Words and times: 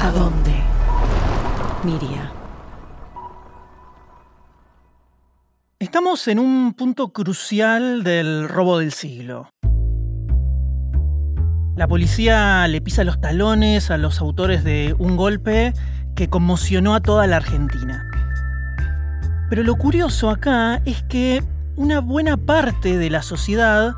¿A 0.00 0.12
dónde? 0.12 0.52
Miria. 1.82 2.32
Estamos 5.80 6.28
en 6.28 6.38
un 6.38 6.72
punto 6.74 7.12
crucial 7.12 8.04
del 8.04 8.48
robo 8.48 8.78
del 8.78 8.92
siglo. 8.92 9.50
La 11.74 11.88
policía 11.88 12.66
le 12.68 12.80
pisa 12.80 13.02
los 13.02 13.20
talones 13.20 13.90
a 13.90 13.98
los 13.98 14.20
autores 14.20 14.62
de 14.62 14.94
un 14.98 15.16
golpe 15.16 15.72
que 16.14 16.28
conmocionó 16.28 16.94
a 16.94 17.00
toda 17.00 17.26
la 17.26 17.36
Argentina. 17.36 18.08
Pero 19.50 19.64
lo 19.64 19.76
curioso 19.76 20.30
acá 20.30 20.80
es 20.84 21.02
que 21.04 21.42
una 21.74 22.00
buena 22.00 22.36
parte 22.36 22.98
de 22.98 23.10
la 23.10 23.22
sociedad 23.22 23.94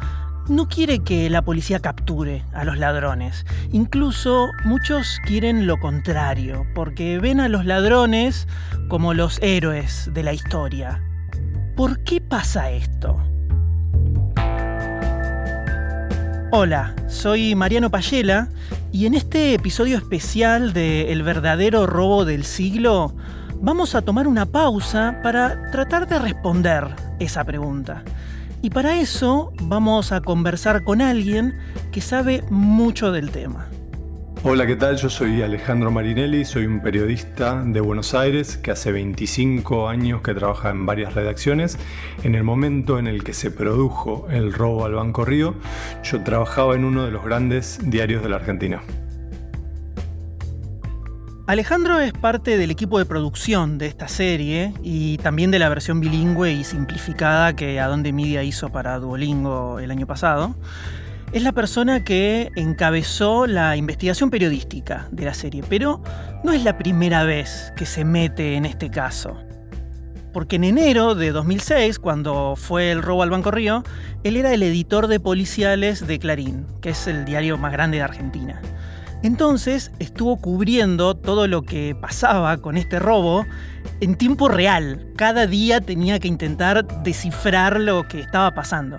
no 0.50 0.68
quiere 0.68 0.98
que 0.98 1.30
la 1.30 1.42
policía 1.42 1.78
capture 1.78 2.44
a 2.52 2.64
los 2.64 2.76
ladrones. 2.76 3.46
Incluso 3.72 4.50
muchos 4.64 5.20
quieren 5.24 5.66
lo 5.66 5.78
contrario, 5.78 6.66
porque 6.74 7.18
ven 7.20 7.40
a 7.40 7.48
los 7.48 7.64
ladrones 7.64 8.48
como 8.88 9.14
los 9.14 9.38
héroes 9.42 10.10
de 10.12 10.22
la 10.24 10.32
historia. 10.32 11.02
¿Por 11.76 12.02
qué 12.02 12.20
pasa 12.20 12.70
esto? 12.70 13.16
Hola, 16.50 16.96
soy 17.06 17.54
Mariano 17.54 17.90
Payela 17.90 18.48
y 18.90 19.06
en 19.06 19.14
este 19.14 19.54
episodio 19.54 19.96
especial 19.96 20.72
de 20.72 21.12
El 21.12 21.22
verdadero 21.22 21.86
robo 21.86 22.24
del 22.24 22.44
siglo 22.44 23.14
vamos 23.54 23.94
a 23.94 24.02
tomar 24.02 24.26
una 24.26 24.46
pausa 24.46 25.20
para 25.22 25.70
tratar 25.70 26.08
de 26.08 26.18
responder 26.18 26.88
esa 27.20 27.44
pregunta. 27.44 28.02
Y 28.62 28.70
para 28.70 29.00
eso 29.00 29.52
vamos 29.62 30.12
a 30.12 30.20
conversar 30.20 30.84
con 30.84 31.00
alguien 31.00 31.56
que 31.92 32.02
sabe 32.02 32.42
mucho 32.50 33.10
del 33.10 33.30
tema. 33.30 33.68
Hola, 34.42 34.66
¿qué 34.66 34.76
tal? 34.76 34.96
Yo 34.96 35.08
soy 35.10 35.42
Alejandro 35.42 35.90
Marinelli, 35.90 36.44
soy 36.44 36.66
un 36.66 36.80
periodista 36.80 37.62
de 37.62 37.80
Buenos 37.80 38.14
Aires 38.14 38.56
que 38.56 38.70
hace 38.70 38.92
25 38.92 39.88
años 39.88 40.22
que 40.22 40.34
trabaja 40.34 40.70
en 40.70 40.86
varias 40.86 41.14
redacciones. 41.14 41.78
En 42.22 42.34
el 42.34 42.42
momento 42.42 42.98
en 42.98 43.06
el 43.06 43.24
que 43.24 43.32
se 43.32 43.50
produjo 43.50 44.26
el 44.30 44.52
robo 44.52 44.84
al 44.84 44.94
Banco 44.94 45.24
Río, 45.24 45.54
yo 46.02 46.22
trabajaba 46.22 46.74
en 46.74 46.84
uno 46.84 47.04
de 47.04 47.10
los 47.10 47.24
grandes 47.24 47.78
diarios 47.82 48.22
de 48.22 48.28
la 48.30 48.36
Argentina. 48.36 48.82
Alejandro 51.50 51.98
es 51.98 52.12
parte 52.12 52.56
del 52.56 52.70
equipo 52.70 53.00
de 53.00 53.06
producción 53.06 53.76
de 53.76 53.86
esta 53.86 54.06
serie 54.06 54.72
y 54.84 55.18
también 55.18 55.50
de 55.50 55.58
la 55.58 55.68
versión 55.68 55.98
bilingüe 55.98 56.52
y 56.52 56.62
simplificada 56.62 57.56
que 57.56 57.80
Adonde 57.80 58.12
Media 58.12 58.44
hizo 58.44 58.68
para 58.68 59.00
Duolingo 59.00 59.80
el 59.80 59.90
año 59.90 60.06
pasado 60.06 60.54
es 61.32 61.42
la 61.42 61.50
persona 61.50 62.04
que 62.04 62.52
encabezó 62.54 63.48
la 63.48 63.76
investigación 63.76 64.30
periodística 64.30 65.08
de 65.10 65.24
la 65.24 65.34
serie, 65.34 65.64
pero 65.68 66.00
no 66.44 66.52
es 66.52 66.62
la 66.62 66.78
primera 66.78 67.24
vez 67.24 67.72
que 67.76 67.84
se 67.84 68.04
mete 68.04 68.54
en 68.54 68.64
este 68.64 68.88
caso. 68.88 69.36
Porque 70.32 70.54
en 70.54 70.62
enero 70.62 71.16
de 71.16 71.32
2006, 71.32 71.98
cuando 71.98 72.54
fue 72.54 72.92
el 72.92 73.02
robo 73.02 73.24
al 73.24 73.30
Banco 73.30 73.50
Río, 73.50 73.82
él 74.22 74.36
era 74.36 74.54
el 74.54 74.62
editor 74.62 75.08
de 75.08 75.18
policiales 75.18 76.06
de 76.06 76.20
Clarín, 76.20 76.64
que 76.80 76.90
es 76.90 77.08
el 77.08 77.24
diario 77.24 77.58
más 77.58 77.72
grande 77.72 77.96
de 77.96 78.04
Argentina. 78.04 78.62
Entonces 79.22 79.92
estuvo 79.98 80.38
cubriendo 80.40 81.14
todo 81.14 81.46
lo 81.46 81.62
que 81.62 81.94
pasaba 81.94 82.56
con 82.56 82.78
este 82.78 82.98
robo 82.98 83.44
en 84.00 84.16
tiempo 84.16 84.48
real. 84.48 85.12
Cada 85.14 85.46
día 85.46 85.82
tenía 85.82 86.18
que 86.18 86.28
intentar 86.28 87.02
descifrar 87.02 87.80
lo 87.80 88.08
que 88.08 88.20
estaba 88.20 88.52
pasando. 88.52 88.98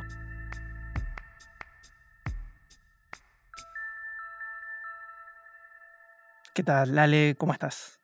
¿Qué 6.53 6.61
tal, 6.64 6.94
Lale? 6.94 7.33
¿Cómo 7.39 7.53
estás? 7.53 7.99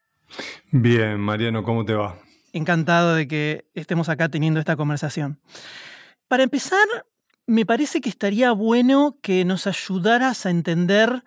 Bien, 0.71 1.19
Mariano, 1.19 1.63
¿cómo 1.63 1.85
te 1.85 1.93
va? 1.93 2.17
Encantado 2.51 3.13
de 3.13 3.27
que 3.27 3.65
estemos 3.75 4.09
acá 4.09 4.27
teniendo 4.29 4.59
esta 4.59 4.75
conversación. 4.75 5.39
Para 6.27 6.41
empezar, 6.41 6.87
me 7.45 7.67
parece 7.67 8.01
que 8.01 8.09
estaría 8.09 8.51
bueno 8.53 9.19
que 9.21 9.45
nos 9.45 9.67
ayudaras 9.67 10.47
a 10.47 10.49
entender 10.49 11.23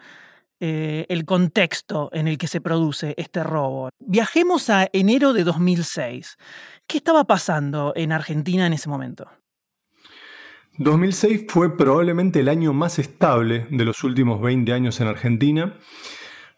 eh, 0.61 1.07
el 1.09 1.25
contexto 1.25 2.11
en 2.13 2.29
el 2.29 2.39
que 2.39 2.47
se 2.47 2.61
produce 2.61 3.15
este 3.17 3.43
robo. 3.43 3.91
Viajemos 3.99 4.71
a 4.71 4.89
enero 4.93 5.33
de 5.33 5.45
2006. 5.45 6.37
¿Qué 6.87 6.99
estaba 6.99 7.25
pasando 7.25 7.93
en 7.97 8.13
Argentina 8.13 8.67
en 8.67 8.75
ese 8.75 8.89
momento? 8.89 9.29
2006 10.79 11.47
fue 11.49 11.77
probablemente 11.77 12.41
el 12.41 12.49
año 12.49 12.73
más 12.73 12.99
estable 12.99 13.67
de 13.71 13.85
los 13.85 14.05
últimos 14.05 14.41
20 14.41 14.73
años 14.73 15.01
en 15.01 15.09
Argentina 15.09 15.77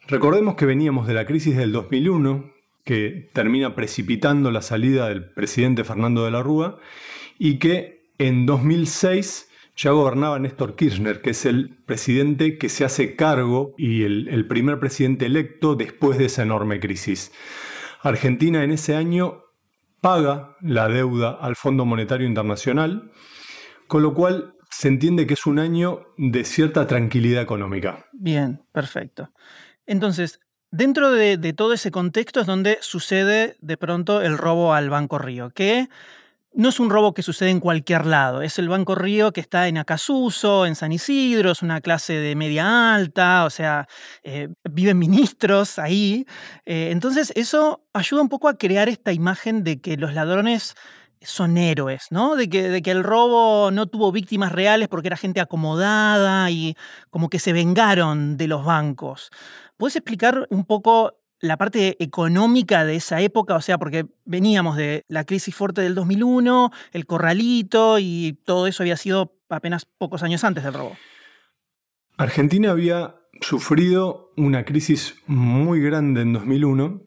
Recordemos 0.09 0.57
que 0.57 0.67
veníamos 0.67 1.07
de 1.07 1.15
la 1.15 1.27
crisis 1.27 1.57
del 1.57 1.71
2001, 1.71 2.53
que 2.85 3.31
termina 3.33 3.77
precipitando 3.77 4.51
la 4.51 4.61
salida 4.61 5.09
del 5.09 5.31
presidente 5.31 5.85
Fernando 5.85 6.25
de 6.25 6.33
la 6.33 6.43
Rúa, 6.43 6.79
y 7.39 7.59
que 7.59 8.11
en 8.19 8.45
2006 8.45 9.49
ya 9.77 9.91
gobernaba 9.91 10.39
Néstor 10.39 10.77
Kirchner, 10.77 11.23
que 11.23 11.31
es 11.31 11.47
el 11.47 11.77
presidente 11.87 12.59
que 12.59 12.69
se 12.69 12.85
hace 12.85 13.17
cargo 13.17 13.75
y 13.79 14.05
el, 14.05 14.47
primer 14.47 14.79
presidente 14.79 15.27
electo 15.27 15.75
después 15.75 16.19
de 16.19 16.27
esa 16.27 16.43
enorme 16.43 16.81
crisis. 16.81 17.33
Argentina 18.03 18.65
en 18.65 18.73
ese 18.73 18.95
año 18.95 19.45
paga 20.01 20.57
la 20.61 20.89
deuda 20.89 21.31
al 21.41 21.57
Fondo 21.57 21.85
Monetario 21.85 22.27
Internacional, 22.27 23.13
con 23.87 24.03
lo 24.03 24.15
cual 24.15 24.55
se 24.71 24.89
entiende 24.89 25.27
que 25.27 25.35
es 25.35 25.47
un 25.47 25.59
año 25.59 26.07
de 26.17 26.45
cierta 26.45 26.87
tranquilidad 26.87 27.43
económica. 27.43 28.07
Bien, 28.13 28.63
perfecto. 28.73 29.31
Entonces, 29.87 30.41
dentro 30.71 31.13
de, 31.13 31.53
todo 31.53 31.73
ese 31.73 31.91
contexto 31.91 32.41
es 32.41 32.47
donde 32.47 32.79
sucede 32.81 33.57
de 33.61 33.77
pronto 33.77 34.23
el 34.23 34.39
robo 34.39 34.75
al 34.75 34.91
Banco 34.91 35.19
Río, 35.19 35.51
que 35.51 35.89
no 36.55 36.69
es 36.69 36.81
un 36.81 36.91
robo 36.91 37.15
que 37.15 37.23
sucede 37.23 37.51
en 37.51 37.61
cualquier 37.61 38.07
lado, 38.07 38.43
es 38.43 38.59
el 38.59 38.69
Banco 38.69 38.95
Río 38.95 39.33
que 39.33 39.41
está 39.41 39.69
en 39.69 39.79
Acasuso, 39.79 40.67
en 40.67 40.75
San 40.75 40.93
Isidro, 40.93 41.53
es 41.53 41.63
una 41.63 41.81
clase 41.81 42.15
de 42.15 42.35
media 42.37 42.95
alta, 42.95 43.45
o 43.45 43.51
sea, 43.51 43.89
eh, 44.23 44.49
viven 44.71 44.99
ministros 44.99 45.79
ahí. 45.79 46.27
Eh, 46.67 46.89
entonces 46.91 47.33
eso 47.37 47.85
ayuda 47.93 48.23
un 48.23 48.29
poco 48.29 48.49
a 48.49 48.57
crear 48.59 48.89
esta 48.89 49.13
imagen 49.13 49.65
de 49.65 49.81
que 49.81 49.97
los 49.97 50.15
ladrones 50.15 50.75
son 51.21 51.57
héroes, 51.57 52.07
¿no? 52.11 52.37
De 52.37 52.49
que, 52.49 52.69
de 52.69 52.83
que 52.83 52.91
el 52.91 53.05
robo 53.05 53.71
no 53.71 53.87
tuvo 53.87 54.13
víctimas 54.13 54.53
reales 54.53 54.89
porque 54.89 55.09
era 55.09 55.17
gente 55.17 55.41
acomodada 55.41 56.51
y 56.51 56.77
como 57.11 57.29
que 57.29 57.39
se 57.39 57.53
vengaron 57.53 58.37
de 58.37 58.49
los 58.49 58.65
bancos. 58.65 59.31
¿Puedes 59.77 59.97
explicar 59.97 60.47
un 60.51 60.65
poco 60.65 61.15
la 61.43 61.59
parte 61.59 62.03
económica 62.03 62.87
de 62.87 62.97
esa 62.97 63.21
época? 63.21 63.57
O 63.57 63.61
sea, 63.61 63.77
porque 63.77 64.07
veníamos 64.25 64.77
de 64.77 65.05
la 65.09 65.25
crisis 65.25 65.55
fuerte 65.55 65.83
del 65.83 65.95
2001, 65.95 66.71
el 66.93 67.05
corralito 67.05 67.99
y 67.99 68.39
todo 68.45 68.67
eso 68.67 68.83
había 68.83 68.97
sido 68.97 69.35
apenas 69.51 69.85
pocos 69.85 70.23
años 70.23 70.45
antes 70.45 70.65
del 70.65 70.73
robo. 70.73 70.97
Argentina 72.17 72.71
había 72.71 73.17
sufrido 73.41 74.33
una 74.37 74.65
crisis 74.65 75.17
muy 75.27 75.83
grande 75.83 76.23
en 76.23 76.33
2001 76.33 77.03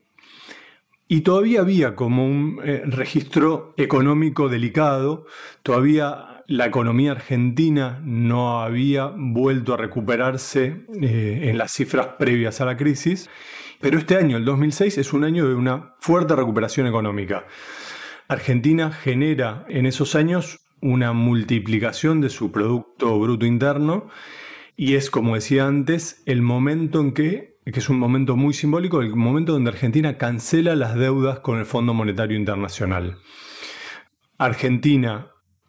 y 1.08 1.22
todavía 1.22 1.62
había 1.62 1.96
como 1.96 2.26
un 2.26 2.60
eh, 2.64 2.82
registro 2.86 3.74
económico 3.78 4.50
delicado, 4.50 5.26
todavía 5.64 6.44
la 6.48 6.66
economía 6.66 7.12
argentina 7.12 8.02
no 8.04 8.62
había 8.62 9.12
vuelto 9.16 9.74
a 9.74 9.78
recuperarse 9.78 10.86
eh, 11.02 11.42
en 11.44 11.58
las 11.58 11.72
cifras 11.72 12.08
previas 12.20 12.60
a 12.62 12.66
la 12.66 12.78
crisis, 12.78 13.30
pero 13.86 14.00
este 14.00 14.16
año, 14.16 14.38
el 14.38 14.46
2006, 14.46 14.98
es 14.98 15.14
un 15.14 15.24
año 15.24 15.48
de 15.48 15.54
una 15.54 15.94
fuerte 16.00 16.36
recuperación 16.36 16.88
económica. 16.88 17.46
Argentina 18.28 18.92
genera 18.92 19.64
en 19.70 19.86
esos 19.86 20.16
años 20.16 20.60
una 20.82 21.14
multiplicación 21.14 22.20
de 22.20 22.32
su 22.32 22.52
Producto 22.52 23.20
Bruto 23.20 23.46
Interno 23.46 24.10
y 24.76 24.96
es, 24.96 25.12
como 25.12 25.36
decía 25.36 25.68
antes, 25.68 26.24
el 26.26 26.42
momento 26.42 27.00
en 27.00 27.14
que, 27.14 27.60
que 27.64 27.80
es 27.80 27.88
un 27.88 28.00
momento 28.00 28.36
muy 28.36 28.56
simbólico, 28.56 29.02
el 29.02 29.16
momento 29.16 29.54
donde 29.54 29.70
Argentina 29.70 30.18
cancela 30.18 30.76
las 30.76 30.96
deudas 30.96 31.42
con 31.42 31.60
el 31.60 31.68
Fondo 31.68 31.94
Monetario 31.94 32.36
Internacional. 32.36 33.20
Argentina 34.40 35.28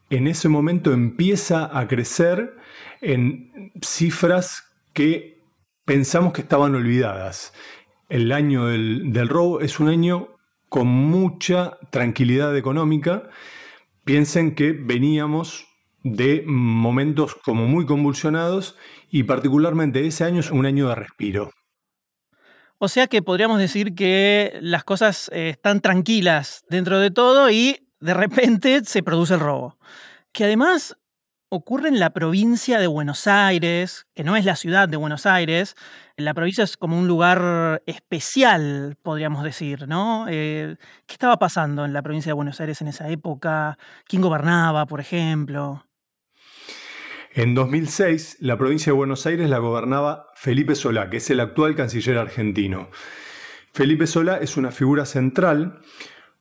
en 0.09 0.27
ese 0.27 0.49
momento 0.49 0.95
empieza 0.95 1.69
a 1.79 1.87
crecer 1.87 2.57
en 3.03 3.73
cifras 3.83 4.73
que 4.95 5.37
pensamos 5.85 6.33
que 6.33 6.41
estaban 6.41 6.75
olvidadas. 6.75 7.53
El 8.09 8.31
año 8.31 8.67
del, 8.67 9.29
robo 9.29 9.61
es 9.61 9.81
un 9.81 9.89
año 9.89 10.29
con 10.69 10.87
mucha 10.87 11.79
tranquilidad 11.91 12.57
económica. 12.57 13.29
Piensen 14.05 14.55
que 14.55 14.73
veníamos 14.73 15.67
de 16.05 16.45
momentos 16.47 17.35
como 17.35 17.67
muy 17.67 17.85
convulsionados 17.85 18.77
y 19.11 19.25
particularmente 19.25 20.07
ese 20.07 20.25
año 20.25 20.41
es 20.41 20.53
un 20.53 20.67
año 20.67 20.89
de 20.89 20.95
respiro. 20.95 21.51
O 22.79 22.89
sea 22.89 23.09
que 23.09 23.23
podríamos 23.23 23.59
decir 23.59 23.95
que 23.95 24.57
las 24.61 24.85
cosas 24.85 25.31
eh, 25.33 25.49
están 25.49 25.81
tranquilas 25.81 26.65
dentro 26.69 27.01
de 27.01 27.11
todo 27.11 27.51
y 27.51 27.89
de 28.01 28.15
repente 28.15 28.85
se 28.85 29.03
produce 29.03 29.35
el 29.35 29.41
robo. 29.41 29.79
Que 30.31 30.45
además 30.45 30.97
ocurre 31.49 31.89
en 31.89 32.01
la 32.01 32.11
provincia 32.11 32.79
de 32.79 32.87
Buenos 32.87 33.27
Aires, 33.27 34.07
que 34.15 34.25
no 34.25 34.37
es 34.37 34.45
la 34.45 34.57
ciudad 34.57 34.89
de 34.89 34.97
Buenos 34.97 35.27
Aires. 35.27 35.77
La 36.17 36.35
provincia 36.35 36.65
es 36.65 36.77
como 36.77 36.99
un 36.99 37.07
lugar 37.07 37.83
especial, 37.87 38.97
podríamos 39.03 39.45
decir, 39.45 39.87
¿no? 39.87 40.27
Eh, 40.29 40.77
¿Qué 41.07 41.15
estaba 41.15 41.39
pasando 41.39 41.85
en 41.85 41.93
la 41.93 42.03
provincia 42.03 42.31
de 42.31 42.35
Buenos 42.35 42.61
Aires 42.61 42.81
en 42.81 42.89
esa 42.89 43.09
época? 43.09 43.79
¿Quién 44.07 44.23
gobernaba, 44.23 44.87
por 44.87 45.01
ejemplo? 45.01 45.85
En 47.33 47.55
2006, 47.55 48.39
la 48.41 48.57
provincia 48.57 48.93
de 48.93 48.97
Buenos 48.97 49.27
Aires 49.27 49.51
la 49.51 49.59
gobernaba 49.59 50.29
Felipe 50.35 50.75
Solá, 50.75 51.11
que 51.11 51.19
es 51.19 51.31
el 51.31 51.41
actual 51.41 51.77
canciller 51.77 52.17
argentino. 52.19 52.89
Felipe 53.73 54.07
Solá 54.07 54.39
es 54.39 54.57
una 54.57 54.73
figura 54.73 55.05
central 55.05 55.81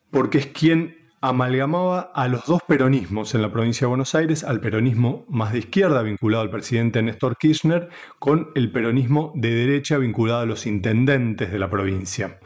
porque 0.09 0.37
es 0.37 0.47
quien 0.47 1.04
amalgamaba 1.27 2.11
a 2.13 2.27
los 2.27 2.45
dos 2.45 2.61
peronismos 2.67 3.33
en 3.33 3.41
la 3.41 3.51
provincia 3.51 3.85
de 3.85 3.89
Buenos 3.89 4.13
Aires, 4.13 4.43
al 4.43 4.61
peronismo 4.61 5.25
más 5.27 5.53
de 5.53 5.59
izquierda 5.59 6.03
vinculado 6.03 6.43
al 6.43 6.51
presidente 6.51 7.01
Néstor 7.01 7.37
Kirchner, 7.37 7.89
con 8.19 8.51
el 8.53 8.71
peronismo 8.71 9.31
de 9.35 9.49
derecha 9.49 9.97
vinculado 9.97 10.41
a 10.41 10.45
los 10.45 10.67
intendentes 10.67 11.51
de 11.51 11.57
la 11.57 11.69
provincia. 11.69 12.39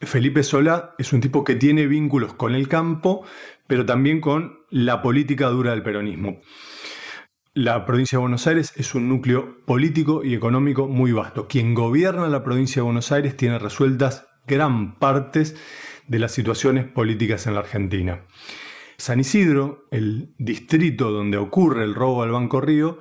Felipe 0.00 0.42
Solá 0.42 0.94
es 0.96 1.12
un 1.12 1.20
tipo 1.20 1.44
que 1.44 1.56
tiene 1.56 1.86
vínculos 1.86 2.32
con 2.32 2.54
el 2.54 2.68
campo, 2.68 3.22
pero 3.66 3.84
también 3.84 4.20
con 4.22 4.60
la 4.70 5.02
política 5.02 5.48
dura 5.48 5.72
del 5.72 5.82
peronismo. 5.82 6.40
La 7.52 7.84
provincia 7.84 8.16
de 8.16 8.22
Buenos 8.22 8.46
Aires 8.46 8.72
es 8.76 8.94
un 8.94 9.10
núcleo 9.10 9.58
político 9.66 10.24
y 10.24 10.34
económico 10.34 10.88
muy 10.88 11.12
vasto. 11.12 11.48
Quien 11.48 11.74
gobierna 11.74 12.28
la 12.28 12.44
provincia 12.44 12.80
de 12.80 12.84
Buenos 12.86 13.12
Aires 13.12 13.36
tiene 13.36 13.58
resueltas 13.58 14.26
gran 14.46 14.98
partes 14.98 15.54
de 16.10 16.18
las 16.18 16.32
situaciones 16.32 16.86
políticas 16.86 17.46
en 17.46 17.54
la 17.54 17.60
Argentina. 17.60 18.26
San 18.96 19.20
Isidro, 19.20 19.86
el 19.92 20.34
distrito 20.38 21.12
donde 21.12 21.38
ocurre 21.38 21.84
el 21.84 21.94
robo 21.94 22.24
al 22.24 22.32
Banco 22.32 22.60
Río, 22.60 22.98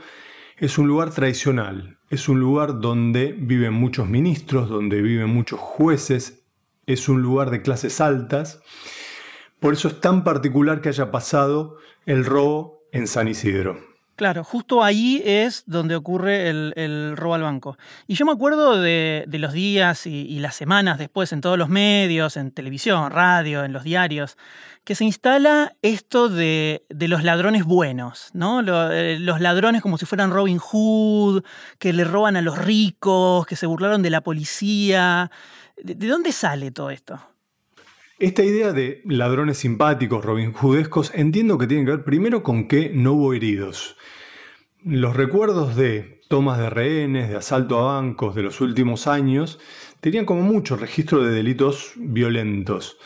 es 0.57 0.77
un 0.77 0.87
lugar 0.87 1.09
tradicional, 1.09 1.97
es 2.11 2.29
un 2.29 2.39
lugar 2.39 2.79
donde 2.79 3.33
viven 3.33 3.73
muchos 3.73 4.07
ministros, 4.07 4.69
donde 4.69 5.01
viven 5.01 5.27
muchos 5.27 5.59
jueces, 5.59 6.45
es 6.85 7.09
un 7.09 7.23
lugar 7.23 7.49
de 7.49 7.63
clases 7.63 7.99
altas. 7.99 8.61
Por 9.59 9.73
eso 9.73 9.87
es 9.87 9.99
tan 9.99 10.23
particular 10.23 10.79
que 10.79 10.89
haya 10.89 11.09
pasado 11.09 11.77
el 12.05 12.25
robo 12.25 12.83
en 12.91 13.07
San 13.07 13.27
Isidro. 13.27 13.88
Claro, 14.19 14.43
justo 14.43 14.83
ahí 14.83 15.21
es 15.23 15.63
donde 15.65 15.95
ocurre 15.95 16.49
el, 16.49 17.13
robo 17.15 17.35
al 17.35 17.43
banco. 17.43 17.77
Y 18.05 18.15
yo 18.15 18.25
me 18.25 18.33
acuerdo 18.33 18.77
de, 18.77 19.25
los 19.31 19.53
días 19.53 20.05
y, 20.05 20.37
las 20.39 20.57
semanas 20.57 20.97
después 20.97 21.31
en 21.31 21.39
todos 21.39 21.57
los 21.57 21.69
medios, 21.69 22.35
en 22.35 22.51
televisión, 22.51 23.11
radio, 23.11 23.63
en 23.63 23.71
los 23.71 23.85
diarios, 23.85 24.37
que 24.83 24.93
se 24.93 25.05
instala 25.05 25.73
esto 25.81 26.27
de, 26.27 26.83
los 26.89 27.23
ladrones 27.23 27.63
buenos, 27.63 28.31
¿no? 28.33 28.59
Eh, 28.91 29.19
los 29.21 29.39
ladrones 29.39 29.81
como 29.81 29.97
si 29.97 30.05
fueran 30.05 30.31
Robin 30.31 30.57
Hood, 30.57 31.45
que 31.77 31.93
le 31.93 32.03
roban 32.03 32.35
a 32.35 32.41
los 32.41 32.57
ricos, 32.57 33.45
que 33.45 33.55
se 33.55 33.67
burlaron 33.67 34.01
de 34.01 34.09
la 34.09 34.19
policía. 34.19 35.31
¿De, 35.81 35.95
dónde 35.95 36.33
sale 36.33 36.71
todo 36.71 36.89
esto? 36.89 37.21
Esta 38.19 38.43
idea 38.43 38.73
de 38.73 39.01
ladrones 39.05 39.59
simpáticos, 39.59 40.25
Robin 40.25 40.53
Hoodescos, 40.53 41.13
entiendo 41.15 41.57
que 41.57 41.67
tiene 41.67 41.85
que 41.85 41.91
ver 41.91 42.03
primero 42.03 42.43
con 42.43 42.67
que 42.67 42.91
no 42.93 43.13
hubo 43.13 43.33
heridos. 43.33 43.95
Los 44.83 45.15
recuerdos 45.15 45.77
de 45.77 46.19
tomas 46.27 46.57
de 46.57 46.69
rehenes, 46.69 47.29
de 47.29 47.37
asalto 47.37 47.79
a 47.79 47.93
bancos 47.95 48.35
de 48.35 48.43
los 48.43 48.59
últimos 48.59 49.07
años, 49.07 49.57
tenían 50.01 50.25
como 50.25 50.41
mucho 50.41 50.75
registro 50.75 51.23
de 51.23 51.31
delitos 51.31 51.93
violentos. 51.95 52.97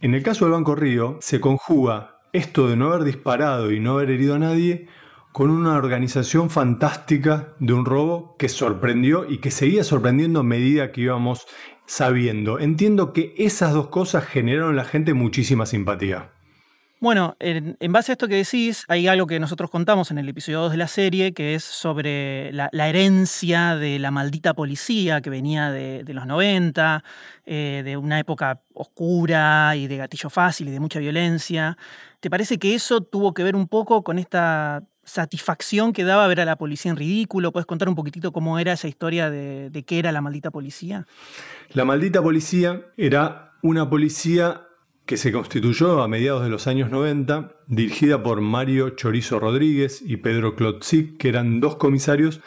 En 0.00 0.14
el 0.14 0.24
caso 0.24 0.46
del 0.46 0.54
Banco 0.54 0.74
Río, 0.74 1.18
se 1.20 1.38
conjuga 1.38 2.18
esto 2.32 2.66
de 2.68 2.74
no 2.74 2.88
haber 2.88 3.04
disparado 3.04 3.70
y 3.70 3.78
no 3.78 3.92
haber 3.92 4.10
herido 4.10 4.34
a 4.34 4.40
nadie 4.40 4.88
con 5.30 5.48
una 5.48 5.76
organización 5.76 6.50
fantástica 6.50 7.54
de 7.60 7.72
un 7.72 7.86
robo 7.86 8.36
que 8.36 8.48
sorprendió 8.48 9.30
y 9.30 9.38
que 9.38 9.52
seguía 9.52 9.84
sorprendiendo 9.84 10.40
a 10.40 10.42
medida 10.42 10.90
que 10.90 11.02
íbamos 11.02 11.46
sabiendo. 11.86 12.58
Entiendo 12.58 13.12
que 13.12 13.34
esas 13.36 13.72
dos 13.72 13.88
cosas 13.88 14.24
generaron 14.24 14.70
en 14.70 14.76
la 14.76 14.84
gente 14.84 15.14
muchísima 15.14 15.66
simpatía. 15.66 16.30
Bueno, 17.02 17.34
en, 17.40 17.76
base 17.92 18.12
a 18.12 18.14
esto 18.14 18.28
que 18.28 18.36
decís, 18.36 18.84
hay 18.86 19.08
algo 19.08 19.26
que 19.26 19.40
nosotros 19.40 19.70
contamos 19.70 20.12
en 20.12 20.18
el 20.18 20.28
episodio 20.28 20.60
2 20.60 20.70
de 20.70 20.76
la 20.76 20.86
serie, 20.86 21.34
que 21.34 21.56
es 21.56 21.64
sobre 21.64 22.52
la, 22.52 22.70
herencia 22.72 23.74
de 23.74 23.98
la 23.98 24.12
maldita 24.12 24.54
policía 24.54 25.20
que 25.20 25.28
venía 25.28 25.72
de, 25.72 26.04
los 26.06 26.26
90, 26.26 27.02
eh, 27.44 27.82
de 27.84 27.96
una 27.96 28.20
época 28.20 28.62
oscura 28.72 29.74
y 29.74 29.88
de 29.88 29.96
gatillo 29.96 30.30
fácil 30.30 30.68
y 30.68 30.70
de 30.70 30.78
mucha 30.78 31.00
violencia. 31.00 31.76
¿Te 32.20 32.30
parece 32.30 32.60
que 32.60 32.72
eso 32.72 33.00
tuvo 33.00 33.34
que 33.34 33.42
ver 33.42 33.56
un 33.56 33.66
poco 33.66 34.04
con 34.04 34.20
esta 34.20 34.84
satisfacción 35.04 35.92
que 35.92 36.04
daba 36.04 36.26
ver 36.26 36.40
a 36.40 36.44
la 36.44 36.56
policía 36.56 36.90
en 36.90 36.96
ridículo? 36.96 37.52
¿Puedes 37.52 37.66
contar 37.66 37.88
un 37.88 37.94
poquitito 37.94 38.32
cómo 38.32 38.58
era 38.58 38.72
esa 38.72 38.88
historia 38.88 39.30
de, 39.30 39.84
qué 39.86 39.98
era 39.98 40.12
la 40.12 40.20
maldita 40.20 40.50
policía? 40.50 41.06
La 41.72 41.84
maldita 41.84 42.22
policía 42.22 42.86
era 42.96 43.52
una 43.62 43.88
policía 43.88 44.62
que 45.06 45.16
se 45.16 45.32
constituyó 45.32 46.02
a 46.02 46.08
mediados 46.08 46.42
de 46.44 46.48
los 46.48 46.66
años 46.66 46.90
90, 46.90 47.52
dirigida 47.66 48.22
por 48.22 48.40
Mario 48.40 48.90
Chorizo 48.90 49.40
Rodríguez 49.40 50.00
y 50.04 50.18
Pedro 50.18 50.54
Klotzik, 50.54 51.18
que 51.18 51.28
eran 51.28 51.60
dos 51.60 51.76
comisarios 51.76 52.40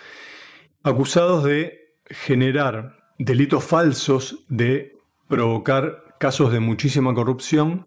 acusados 0.84 1.44
de 1.44 1.96
generar 2.06 2.98
delitos 3.20 3.64
falsos, 3.64 4.46
de 4.48 4.98
provocar 5.28 6.16
casos 6.20 6.52
de 6.52 6.60
muchísima 6.60 7.14
corrupción. 7.14 7.86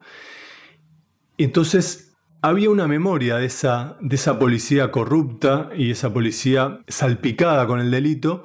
Entonces 1.39 2.08
había 2.43 2.71
una 2.71 2.87
memoria 2.87 3.37
de 3.37 3.47
esa, 3.47 3.97
de 4.01 4.17
esa 4.17 4.39
policía 4.39 4.91
corrupta 4.91 5.71
y 5.77 5.91
esa 5.91 6.13
policía 6.13 6.81
salpicada 6.89 7.67
con 7.67 7.81
el 7.81 7.91
delito, 7.91 8.45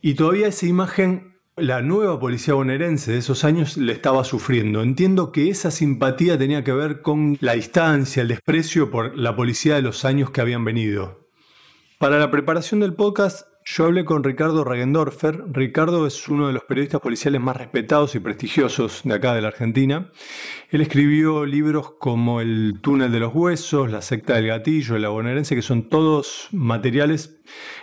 y 0.00 0.14
todavía 0.14 0.48
esa 0.48 0.66
imagen 0.66 1.34
la 1.56 1.82
nueva 1.82 2.18
policía 2.18 2.54
bonaerense 2.54 3.12
de 3.12 3.18
esos 3.18 3.44
años 3.44 3.76
le 3.76 3.92
estaba 3.92 4.24
sufriendo. 4.24 4.82
Entiendo 4.82 5.30
que 5.30 5.50
esa 5.50 5.70
simpatía 5.70 6.36
tenía 6.36 6.64
que 6.64 6.72
ver 6.72 7.00
con 7.00 7.38
la 7.40 7.52
distancia, 7.52 8.22
el 8.22 8.28
desprecio 8.28 8.90
por 8.90 9.16
la 9.16 9.36
policía 9.36 9.76
de 9.76 9.82
los 9.82 10.04
años 10.04 10.30
que 10.30 10.40
habían 10.40 10.64
venido. 10.64 11.28
Para 11.98 12.18
la 12.18 12.30
preparación 12.30 12.80
del 12.80 12.94
podcast, 12.94 13.46
yo 13.64 13.84
hablé 13.86 14.04
con 14.04 14.22
Ricardo 14.22 14.62
Regendorfer. 14.62 15.42
Ricardo 15.50 16.06
es 16.06 16.28
uno 16.28 16.48
de 16.48 16.52
los 16.52 16.64
periodistas 16.64 17.00
policiales 17.00 17.40
más 17.40 17.56
respetados 17.56 18.14
y 18.14 18.20
prestigiosos 18.20 19.00
de 19.04 19.14
acá 19.14 19.34
de 19.34 19.40
la 19.40 19.48
Argentina. 19.48 20.10
Él 20.70 20.82
escribió 20.82 21.46
libros 21.46 21.92
como 21.98 22.42
El 22.42 22.80
túnel 22.82 23.10
de 23.10 23.20
los 23.20 23.34
huesos, 23.34 23.90
La 23.90 24.02
secta 24.02 24.34
del 24.34 24.48
gatillo, 24.48 24.98
La 24.98 25.08
bonaerense, 25.08 25.54
que 25.54 25.62
son 25.62 25.88
todos 25.88 26.48
materiales 26.52 27.40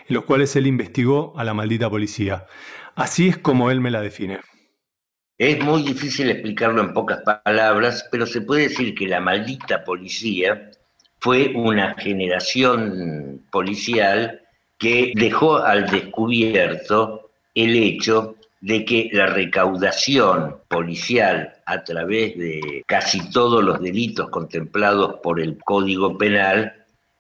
en 0.07 0.15
los 0.15 0.25
cuales 0.25 0.55
él 0.55 0.67
investigó 0.67 1.33
a 1.35 1.43
la 1.43 1.55
maldita 1.55 1.89
policía. 1.89 2.45
Así 2.95 3.29
es 3.29 3.37
como 3.39 3.71
él 3.71 3.81
me 3.81 3.89
la 3.89 4.01
define. 4.01 4.39
Es 5.39 5.63
muy 5.63 5.81
difícil 5.81 6.29
explicarlo 6.29 6.83
en 6.83 6.93
pocas 6.93 7.21
palabras, 7.43 8.07
pero 8.11 8.27
se 8.27 8.41
puede 8.41 8.69
decir 8.69 8.93
que 8.93 9.07
la 9.07 9.19
maldita 9.19 9.83
policía 9.83 10.69
fue 11.17 11.51
una 11.55 11.95
generación 11.95 13.43
policial 13.51 14.40
que 14.81 15.13
dejó 15.15 15.57
al 15.57 15.85
descubierto 15.85 17.29
el 17.53 17.75
hecho 17.75 18.35
de 18.61 18.83
que 18.83 19.09
la 19.13 19.27
recaudación 19.27 20.57
policial 20.67 21.53
a 21.67 21.83
través 21.83 22.35
de 22.35 22.83
casi 22.87 23.29
todos 23.29 23.63
los 23.63 23.79
delitos 23.79 24.31
contemplados 24.31 25.19
por 25.21 25.39
el 25.39 25.59
Código 25.59 26.17
Penal 26.17 26.73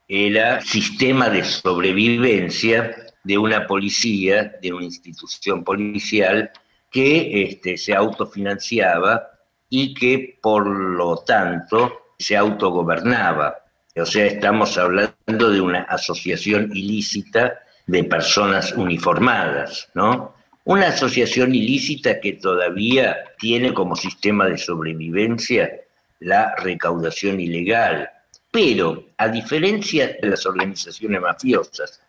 era 0.07 0.59
sistema 0.61 1.29
de 1.29 1.43
sobrevivencia 1.43 2.95
de 3.23 3.37
una 3.37 3.67
policía, 3.67 4.55
de 4.59 4.73
una 4.73 4.85
institución 4.85 5.63
policial 5.63 6.49
que 6.89 7.43
este, 7.43 7.77
se 7.77 7.93
autofinanciaba 7.93 9.29
y 9.69 9.93
que 9.93 10.39
por 10.41 10.65
lo 10.65 11.17
tanto 11.17 11.93
se 12.17 12.35
autogobernaba. 12.35 13.60
O 13.95 14.05
sea, 14.05 14.25
estamos 14.25 14.77
hablando 14.77 15.49
de 15.49 15.59
una 15.59 15.81
asociación 15.81 16.71
ilícita 16.73 17.59
de 17.87 18.03
personas 18.05 18.71
uniformadas, 18.73 19.89
¿no? 19.93 20.33
Una 20.63 20.87
asociación 20.87 21.53
ilícita 21.53 22.19
que 22.21 22.33
todavía 22.33 23.17
tiene 23.37 23.73
como 23.73 23.95
sistema 23.95 24.47
de 24.47 24.57
sobrevivencia 24.57 25.81
la 26.19 26.55
recaudación 26.55 27.39
ilegal. 27.39 28.09
Pero, 28.49 29.07
a 29.17 29.27
diferencia 29.27 30.15
de 30.21 30.29
las 30.29 30.45
organizaciones 30.45 31.19
mafiosas, 31.19 32.01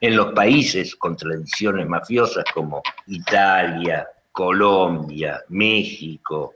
en 0.00 0.16
los 0.16 0.32
países 0.34 0.94
con 0.96 1.16
tradiciones 1.16 1.88
mafiosas 1.88 2.44
como 2.52 2.82
Italia, 3.06 4.06
Colombia, 4.30 5.42
México 5.48 6.54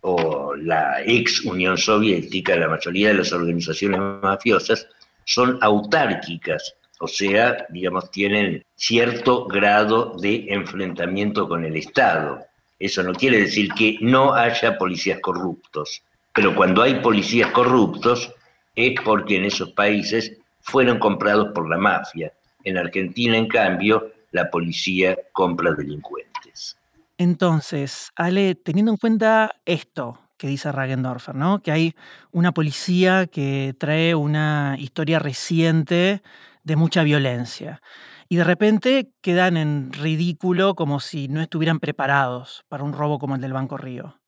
o 0.00 0.54
la 0.54 1.02
ex 1.04 1.44
Unión 1.44 1.76
Soviética, 1.76 2.56
la 2.56 2.68
mayoría 2.68 3.08
de 3.08 3.14
las 3.14 3.32
organizaciones 3.32 4.00
mafiosas 4.22 4.86
son 5.24 5.58
autárquicas, 5.60 6.74
o 7.00 7.06
sea, 7.06 7.66
digamos, 7.68 8.10
tienen 8.10 8.64
cierto 8.74 9.46
grado 9.46 10.16
de 10.20 10.46
enfrentamiento 10.48 11.48
con 11.48 11.64
el 11.64 11.76
Estado. 11.76 12.44
Eso 12.78 13.02
no 13.02 13.12
quiere 13.12 13.38
decir 13.38 13.70
que 13.72 13.98
no 14.00 14.34
haya 14.34 14.78
policías 14.78 15.20
corruptos, 15.20 16.02
pero 16.32 16.54
cuando 16.54 16.82
hay 16.82 17.00
policías 17.00 17.50
corruptos, 17.50 18.32
es 18.74 18.94
porque 19.04 19.36
en 19.36 19.44
esos 19.44 19.72
países 19.72 20.36
fueron 20.60 20.98
comprados 20.98 21.48
por 21.52 21.68
la 21.68 21.78
mafia. 21.78 22.32
En 22.62 22.78
Argentina, 22.78 23.36
en 23.36 23.48
cambio, 23.48 24.12
la 24.30 24.48
policía 24.50 25.16
compra 25.32 25.72
delincuentes. 25.72 26.37
Entonces, 27.18 28.12
Ale, 28.14 28.54
teniendo 28.54 28.92
en 28.92 28.96
cuenta 28.96 29.50
esto 29.64 30.20
que 30.36 30.46
dice 30.46 30.70
Ragendorfer, 30.70 31.34
¿no? 31.34 31.60
Que 31.60 31.72
hay 31.72 31.94
una 32.30 32.52
policía 32.52 33.26
que 33.26 33.74
trae 33.76 34.14
una 34.14 34.76
historia 34.78 35.18
reciente 35.18 36.22
de 36.62 36.76
mucha 36.76 37.02
violencia. 37.02 37.82
Y 38.28 38.36
de 38.36 38.44
repente 38.44 39.12
quedan 39.20 39.56
en 39.56 39.92
ridículo 39.92 40.76
como 40.76 41.00
si 41.00 41.26
no 41.26 41.40
estuvieran 41.40 41.80
preparados 41.80 42.64
para 42.68 42.84
un 42.84 42.92
robo 42.92 43.18
como 43.18 43.34
el 43.34 43.40
del 43.40 43.52
Banco 43.52 43.76
Río. 43.76 44.20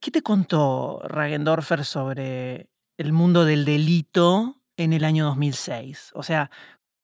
¿Qué 0.00 0.10
te 0.10 0.22
contó 0.22 1.00
Ragendorfer 1.04 1.84
sobre 1.84 2.68
el 2.96 3.12
mundo 3.12 3.44
del 3.44 3.64
delito 3.64 4.56
en 4.76 4.92
el 4.92 5.04
año 5.04 5.26
2006? 5.26 6.10
O 6.14 6.24
sea, 6.24 6.50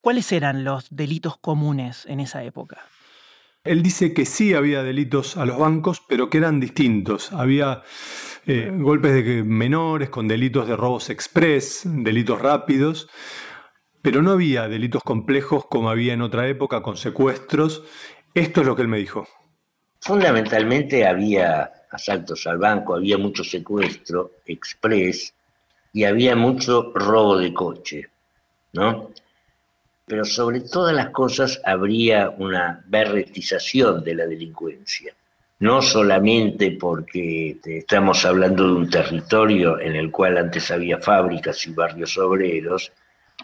¿cuáles 0.00 0.32
eran 0.32 0.64
los 0.64 0.88
delitos 0.90 1.36
comunes 1.38 2.06
en 2.06 2.18
esa 2.18 2.42
época? 2.42 2.82
Él 3.64 3.83
dice 3.83 4.12
que 4.12 4.26
sí 4.26 4.52
había 4.52 4.83
delitos 4.83 5.38
a 5.38 5.47
los 5.47 5.59
bancos, 5.59 6.02
pero 6.06 6.28
que 6.28 6.37
eran 6.37 6.61
distintos. 6.61 7.33
Había 7.33 7.83
eh, 8.47 8.71
golpes 8.71 9.14
de 9.14 9.42
menores 9.42 10.11
con 10.11 10.28
delitos 10.28 10.68
de 10.68 10.76
robos 10.76 11.09
express, 11.09 11.83
delitos 11.85 12.42
rápidos, 12.42 13.09
pero 14.02 14.21
no 14.21 14.33
había 14.33 14.68
delitos 14.68 15.02
complejos 15.02 15.64
como 15.66 15.88
había 15.88 16.12
en 16.12 16.21
otra 16.21 16.47
época 16.47 16.83
con 16.83 16.99
secuestros. 16.99 17.83
Esto 18.35 18.61
es 18.61 18.66
lo 18.66 18.76
que 18.76 18.83
él 18.83 18.88
me 18.88 18.99
dijo. 18.99 19.26
Fundamentalmente 19.99 21.06
había 21.06 21.73
asaltos 21.90 22.47
al 22.47 22.59
banco, 22.59 22.94
había 22.94 23.16
mucho 23.16 23.42
secuestro 23.42 24.33
express 24.44 25.33
y 25.94 26.04
había 26.04 26.37
mucho 26.37 26.92
robo 26.94 27.38
de 27.38 27.54
coche, 27.54 28.11
¿no? 28.75 29.11
Pero 30.06 30.25
sobre 30.25 30.61
todas 30.61 30.94
las 30.94 31.11
cosas 31.11 31.61
habría 31.64 32.30
una 32.30 32.82
berretización 32.87 34.04
de 34.04 34.14
la 34.14 34.26
delincuencia, 34.26 35.14
no 35.61 35.80
solamente 35.80 36.76
porque 36.78 37.56
estamos 37.64 38.25
hablando 38.25 38.66
de 38.66 38.73
un 38.73 38.90
territorio 38.90 39.80
en 39.80 39.96
el 39.96 40.11
cual 40.11 40.37
antes 40.37 40.70
había 40.70 40.99
fábricas 40.99 41.66
y 41.66 41.73
barrios 41.73 42.18
obreros, 42.18 42.92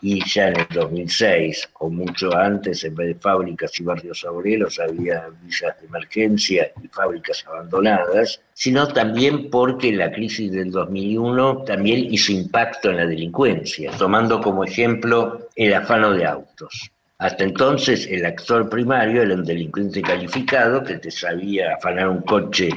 y 0.02 0.24
ya 0.24 0.48
en 0.48 0.60
el 0.60 0.66
2006 0.72 1.70
o 1.80 1.90
mucho 1.90 2.34
antes, 2.34 2.84
en 2.84 2.94
vez 2.94 3.08
de 3.08 3.14
fábricas 3.16 3.78
y 3.78 3.82
barrios 3.82 4.24
obreros, 4.24 4.78
había 4.78 5.28
villas 5.42 5.78
de 5.80 5.86
emergencia 5.86 6.72
y 6.82 6.88
fábricas 6.88 7.44
abandonadas, 7.46 8.40
sino 8.54 8.88
también 8.88 9.50
porque 9.50 9.92
la 9.92 10.10
crisis 10.10 10.52
del 10.52 10.70
2001 10.70 11.64
también 11.64 12.12
hizo 12.12 12.32
impacto 12.32 12.90
en 12.90 12.96
la 12.96 13.06
delincuencia, 13.06 13.90
tomando 13.92 14.40
como 14.40 14.64
ejemplo 14.64 15.48
el 15.54 15.74
afano 15.74 16.12
de 16.12 16.24
autos. 16.24 16.90
Hasta 17.18 17.44
entonces 17.44 18.06
el 18.06 18.24
actor 18.24 18.70
primario 18.70 19.22
era 19.22 19.34
un 19.34 19.44
delincuente 19.44 20.00
calificado 20.00 20.82
que 20.82 20.96
te 20.96 21.10
sabía 21.10 21.74
afanar 21.74 22.08
un 22.08 22.22
coche, 22.22 22.70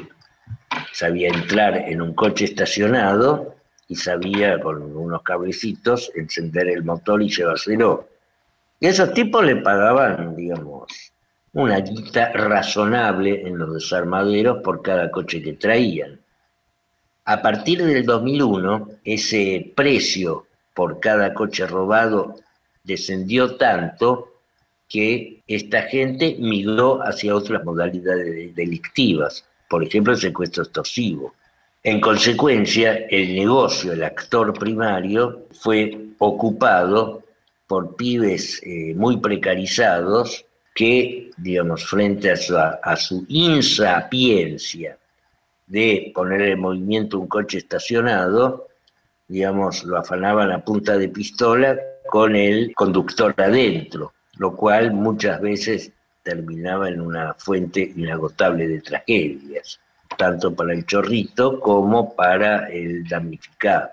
sabía 0.91 1.29
entrar 1.29 1.77
en 1.87 2.01
un 2.01 2.13
coche 2.13 2.43
estacionado 2.43 3.55
y 3.87 3.95
sabía 3.95 4.59
con 4.59 4.81
unos 4.95 5.21
cablecitos 5.23 6.11
encender 6.15 6.67
el 6.67 6.83
motor 6.83 7.21
y 7.21 7.29
llevárselo. 7.29 8.07
Y 8.79 8.87
esos 8.87 9.13
tipos 9.13 9.45
le 9.45 9.57
pagaban, 9.57 10.35
digamos, 10.35 10.87
una 11.53 11.79
guita 11.79 12.31
razonable 12.33 13.47
en 13.47 13.57
los 13.57 13.73
desarmaderos 13.73 14.63
por 14.63 14.81
cada 14.81 15.11
coche 15.11 15.41
que 15.41 15.53
traían. 15.53 16.19
A 17.25 17.41
partir 17.41 17.83
del 17.83 18.05
2001, 18.05 18.89
ese 19.03 19.71
precio 19.75 20.47
por 20.73 20.99
cada 20.99 21.33
coche 21.33 21.65
robado 21.67 22.35
descendió 22.83 23.55
tanto 23.55 24.33
que 24.89 25.41
esta 25.47 25.83
gente 25.83 26.35
migró 26.39 27.01
hacia 27.01 27.35
otras 27.35 27.63
modalidades 27.63 28.53
delictivas, 28.53 29.45
por 29.69 29.83
ejemplo 29.83 30.15
secuestro 30.15 30.63
extorsivo. 30.63 31.33
En 31.85 31.99
consecuencia, 31.99 32.93
el 33.09 33.35
negocio, 33.35 33.91
el 33.91 34.05
actor 34.05 34.57
primario, 34.57 35.47
fue 35.51 36.11
ocupado 36.17 37.23
por 37.67 37.97
pibes 37.97 38.61
eh, 38.63 38.93
muy 38.95 39.17
precarizados 39.17 40.45
que, 40.73 41.31
digamos, 41.35 41.85
frente 41.85 42.31
a 42.31 42.37
su, 42.37 42.57
a 42.57 42.95
su, 42.95 43.25
insapiencia 43.27 44.97
de 45.67 46.13
poner 46.15 46.43
en 46.43 46.61
movimiento 46.61 47.19
un 47.19 47.27
coche 47.27 47.57
estacionado, 47.57 48.69
digamos, 49.27 49.83
lo 49.83 49.97
afanaban 49.97 50.51
a 50.51 50.63
punta 50.63 50.97
de 50.97 51.09
pistola 51.09 51.77
con 52.05 52.37
el 52.37 52.73
conductor 52.73 53.35
adentro, 53.37 54.13
lo 54.37 54.55
cual 54.55 54.93
muchas 54.93 55.41
veces 55.41 55.91
terminaba 56.23 56.87
en 56.87 57.01
una 57.01 57.33
fuente 57.33 57.81
inagotable 57.93 58.69
de 58.69 58.79
tragedias 58.79 59.81
tanto 60.17 60.53
para 60.53 60.73
el 60.73 60.85
chorrito 60.85 61.59
como 61.59 62.15
para 62.15 62.67
el 62.69 63.07
damnificado. 63.07 63.89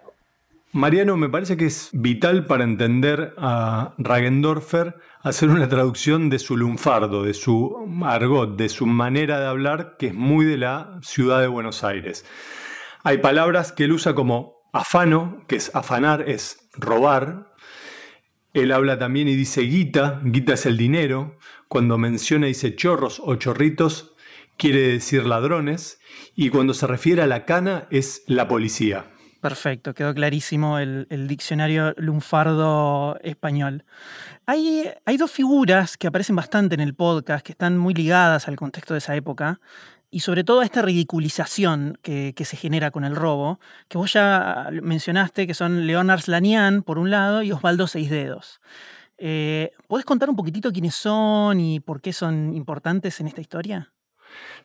Mariano, 0.72 1.16
me 1.16 1.28
parece 1.28 1.56
que 1.56 1.66
es 1.66 1.90
vital 1.92 2.46
para 2.46 2.62
entender 2.62 3.34
a 3.38 3.92
Ragendorfer 3.98 4.96
hacer 5.20 5.50
una 5.50 5.68
traducción 5.68 6.30
de 6.30 6.38
su 6.38 6.56
lunfardo, 6.56 7.24
de 7.24 7.34
su 7.34 7.76
argot, 8.04 8.56
de 8.56 8.68
su 8.68 8.86
manera 8.86 9.40
de 9.40 9.46
hablar, 9.46 9.96
que 9.98 10.08
es 10.08 10.14
muy 10.14 10.46
de 10.46 10.58
la 10.58 10.98
ciudad 11.02 11.40
de 11.40 11.48
Buenos 11.48 11.82
Aires. 11.82 12.24
Hay 13.02 13.18
palabras 13.18 13.72
que 13.72 13.84
él 13.84 13.92
usa 13.92 14.14
como 14.14 14.60
afano, 14.72 15.42
que 15.48 15.56
es 15.56 15.74
afanar, 15.74 16.28
es 16.28 16.68
robar. 16.74 17.52
Él 18.54 18.72
habla 18.72 18.98
también 18.98 19.26
y 19.26 19.36
dice 19.36 19.62
guita, 19.62 20.20
guita 20.24 20.54
es 20.54 20.66
el 20.66 20.76
dinero. 20.76 21.36
Cuando 21.68 21.98
menciona 21.98 22.46
y 22.46 22.50
dice 22.50 22.74
chorros 22.74 23.20
o 23.24 23.34
chorritos, 23.36 24.09
quiere 24.60 24.92
decir 24.92 25.24
ladrones 25.24 25.98
y 26.36 26.50
cuando 26.50 26.74
se 26.74 26.86
refiere 26.86 27.22
a 27.22 27.26
la 27.26 27.46
cana 27.46 27.88
es 27.90 28.22
la 28.26 28.46
policía. 28.46 29.10
Perfecto, 29.40 29.94
quedó 29.94 30.12
clarísimo 30.12 30.78
el, 30.78 31.06
diccionario 31.26 31.94
lunfardo 31.96 33.18
español. 33.22 33.84
Hay, 34.44 34.84
hay, 35.06 35.16
dos 35.16 35.30
figuras 35.30 35.96
que 35.96 36.08
aparecen 36.08 36.36
bastante 36.36 36.74
en 36.74 36.82
el 36.82 36.94
podcast, 36.94 37.44
que 37.44 37.52
están 37.52 37.78
muy 37.78 37.94
ligadas 37.94 38.48
al 38.48 38.56
contexto 38.56 38.92
de 38.92 38.98
esa 38.98 39.16
época, 39.16 39.60
y 40.10 40.20
sobre 40.20 40.44
todo 40.44 40.60
a 40.60 40.64
esta 40.66 40.82
ridiculización 40.82 41.98
que, 42.02 42.34
se 42.36 42.56
genera 42.58 42.90
con 42.90 43.04
el 43.04 43.16
robo, 43.16 43.60
que 43.88 43.96
vos 43.96 44.12
ya 44.12 44.68
mencionaste, 44.82 45.46
que 45.46 45.54
son 45.54 45.86
Leonard 45.86 46.20
Slanian, 46.20 46.82
por 46.82 46.98
un 46.98 47.10
lado, 47.10 47.42
y 47.42 47.50
Osvaldo 47.50 47.86
Seisdedos. 47.86 48.60
Eh, 49.16 49.70
¿Podés 49.86 50.04
contar 50.04 50.28
un 50.28 50.36
poquitito 50.36 50.70
quiénes 50.70 50.96
son 50.96 51.60
y 51.60 51.80
por 51.80 52.02
qué 52.02 52.12
son 52.12 52.54
importantes 52.54 53.20
en 53.20 53.28
esta 53.28 53.40
historia? 53.40 53.90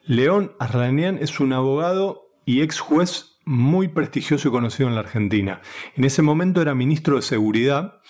León 0.05 0.53
Arlanian 0.59 1.17
es 1.19 1.39
un 1.39 1.53
abogado 1.53 2.29
y 2.45 2.61
ex 2.61 2.79
juez 2.79 3.37
muy 3.45 3.87
prestigioso 3.87 4.47
y 4.47 4.51
conocido 4.51 4.89
en 4.89 4.95
la 4.95 5.01
Argentina. 5.01 5.61
En 5.95 6.03
ese 6.03 6.21
momento 6.21 6.61
era 6.61 6.75
ministro 6.75 7.15
de 7.15 7.21
Seguridad, 7.21 8.01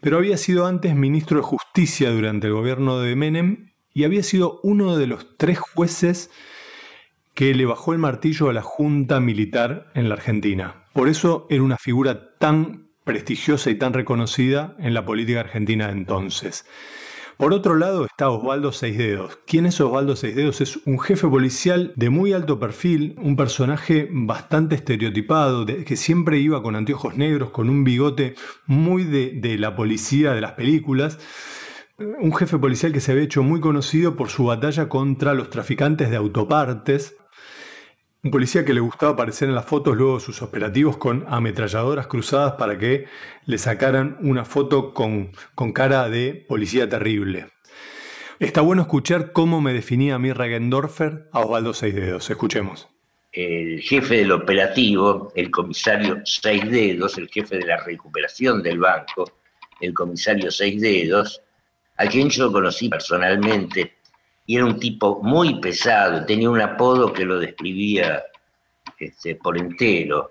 pero 0.00 0.18
había 0.18 0.36
sido 0.36 0.66
antes 0.66 0.94
ministro 0.94 1.38
de 1.38 1.44
Justicia 1.44 2.10
durante 2.10 2.46
el 2.46 2.54
gobierno 2.54 2.98
de 3.00 3.16
Menem 3.16 3.72
y 3.92 4.04
había 4.04 4.22
sido 4.22 4.60
uno 4.62 4.96
de 4.96 5.06
los 5.06 5.36
tres 5.36 5.58
jueces 5.58 6.30
que 7.34 7.54
le 7.54 7.66
bajó 7.66 7.92
el 7.92 7.98
martillo 7.98 8.48
a 8.48 8.52
la 8.52 8.62
Junta 8.62 9.20
Militar 9.20 9.90
en 9.94 10.08
la 10.08 10.16
Argentina. 10.16 10.84
Por 10.92 11.08
eso 11.08 11.46
era 11.50 11.62
una 11.62 11.76
figura 11.76 12.36
tan 12.38 12.88
prestigiosa 13.04 13.70
y 13.70 13.76
tan 13.76 13.92
reconocida 13.92 14.76
en 14.78 14.92
la 14.92 15.04
política 15.04 15.40
argentina 15.40 15.86
de 15.86 15.92
entonces. 15.92 16.66
Por 17.38 17.54
otro 17.54 17.76
lado 17.76 18.04
está 18.04 18.30
Osvaldo 18.30 18.72
Seisdedos. 18.72 19.38
¿Quién 19.46 19.64
es 19.64 19.80
Osvaldo 19.80 20.16
Seisdedos? 20.16 20.60
Es 20.60 20.80
un 20.86 20.98
jefe 20.98 21.28
policial 21.28 21.92
de 21.94 22.10
muy 22.10 22.32
alto 22.32 22.58
perfil, 22.58 23.14
un 23.22 23.36
personaje 23.36 24.08
bastante 24.10 24.74
estereotipado, 24.74 25.64
que 25.64 25.96
siempre 25.96 26.38
iba 26.38 26.64
con 26.64 26.74
anteojos 26.74 27.16
negros, 27.16 27.50
con 27.50 27.70
un 27.70 27.84
bigote 27.84 28.34
muy 28.66 29.04
de, 29.04 29.30
de 29.40 29.56
la 29.56 29.76
policía 29.76 30.32
de 30.32 30.40
las 30.40 30.54
películas. 30.54 31.20
Un 31.96 32.34
jefe 32.34 32.58
policial 32.58 32.92
que 32.92 32.98
se 32.98 33.12
había 33.12 33.22
hecho 33.22 33.44
muy 33.44 33.60
conocido 33.60 34.16
por 34.16 34.30
su 34.30 34.46
batalla 34.46 34.88
contra 34.88 35.32
los 35.32 35.48
traficantes 35.48 36.10
de 36.10 36.16
autopartes, 36.16 37.14
un 38.24 38.30
policía 38.30 38.64
que 38.64 38.74
le 38.74 38.80
gustaba 38.80 39.12
aparecer 39.12 39.48
en 39.48 39.54
las 39.54 39.64
fotos 39.64 39.96
luego 39.96 40.14
de 40.16 40.24
sus 40.24 40.42
operativos 40.42 40.96
con 40.96 41.24
ametralladoras 41.28 42.08
cruzadas 42.08 42.54
para 42.54 42.78
que 42.78 43.06
le 43.46 43.58
sacaran 43.58 44.18
una 44.20 44.44
foto 44.44 44.92
con, 44.92 45.30
con 45.54 45.72
cara 45.72 46.08
de 46.08 46.34
policía 46.48 46.88
terrible. 46.88 47.46
Está 48.40 48.60
bueno 48.60 48.82
escuchar 48.82 49.32
cómo 49.32 49.60
me 49.60 49.72
definía 49.72 50.16
a 50.16 50.18
mí 50.18 50.32
Ragendorfer 50.32 51.28
a 51.32 51.40
Osvaldo 51.40 51.74
Seis 51.74 51.94
Dedos. 51.94 52.28
Escuchemos. 52.30 52.88
El 53.32 53.80
jefe 53.82 54.16
del 54.16 54.32
operativo, 54.32 55.32
el 55.36 55.50
comisario 55.50 56.22
Seis 56.24 56.68
Dedos, 56.70 57.18
el 57.18 57.28
jefe 57.28 57.58
de 57.58 57.66
la 57.66 57.76
recuperación 57.84 58.62
del 58.62 58.78
banco, 58.78 59.30
el 59.80 59.92
comisario 59.94 60.50
Seis 60.50 60.80
Dedos, 60.80 61.42
a 61.96 62.06
quien 62.06 62.30
yo 62.30 62.50
conocí 62.50 62.88
personalmente 62.88 63.97
y 64.48 64.56
era 64.56 64.64
un 64.64 64.80
tipo 64.80 65.22
muy 65.22 65.60
pesado, 65.60 66.24
tenía 66.24 66.48
un 66.48 66.62
apodo 66.62 67.12
que 67.12 67.26
lo 67.26 67.38
describía 67.38 68.24
este, 68.98 69.34
por 69.34 69.58
entero. 69.58 70.30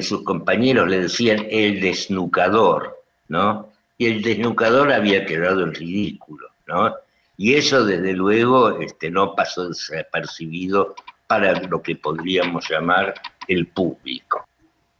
sus 0.00 0.22
compañeros 0.22 0.88
le 0.88 1.00
decían 1.00 1.44
el 1.50 1.80
desnucador, 1.80 3.02
¿no? 3.26 3.72
Y 3.98 4.06
el 4.06 4.22
desnucador 4.22 4.92
había 4.92 5.26
quedado 5.26 5.64
en 5.64 5.74
ridículo, 5.74 6.46
¿no? 6.68 6.94
Y 7.36 7.54
eso, 7.54 7.84
desde 7.84 8.12
luego, 8.12 8.78
este, 8.80 9.10
no 9.10 9.34
pasó 9.34 9.70
desapercibido 9.70 10.94
para 11.26 11.60
lo 11.62 11.82
que 11.82 11.96
podríamos 11.96 12.70
llamar 12.70 13.12
el 13.48 13.66
público. 13.66 14.46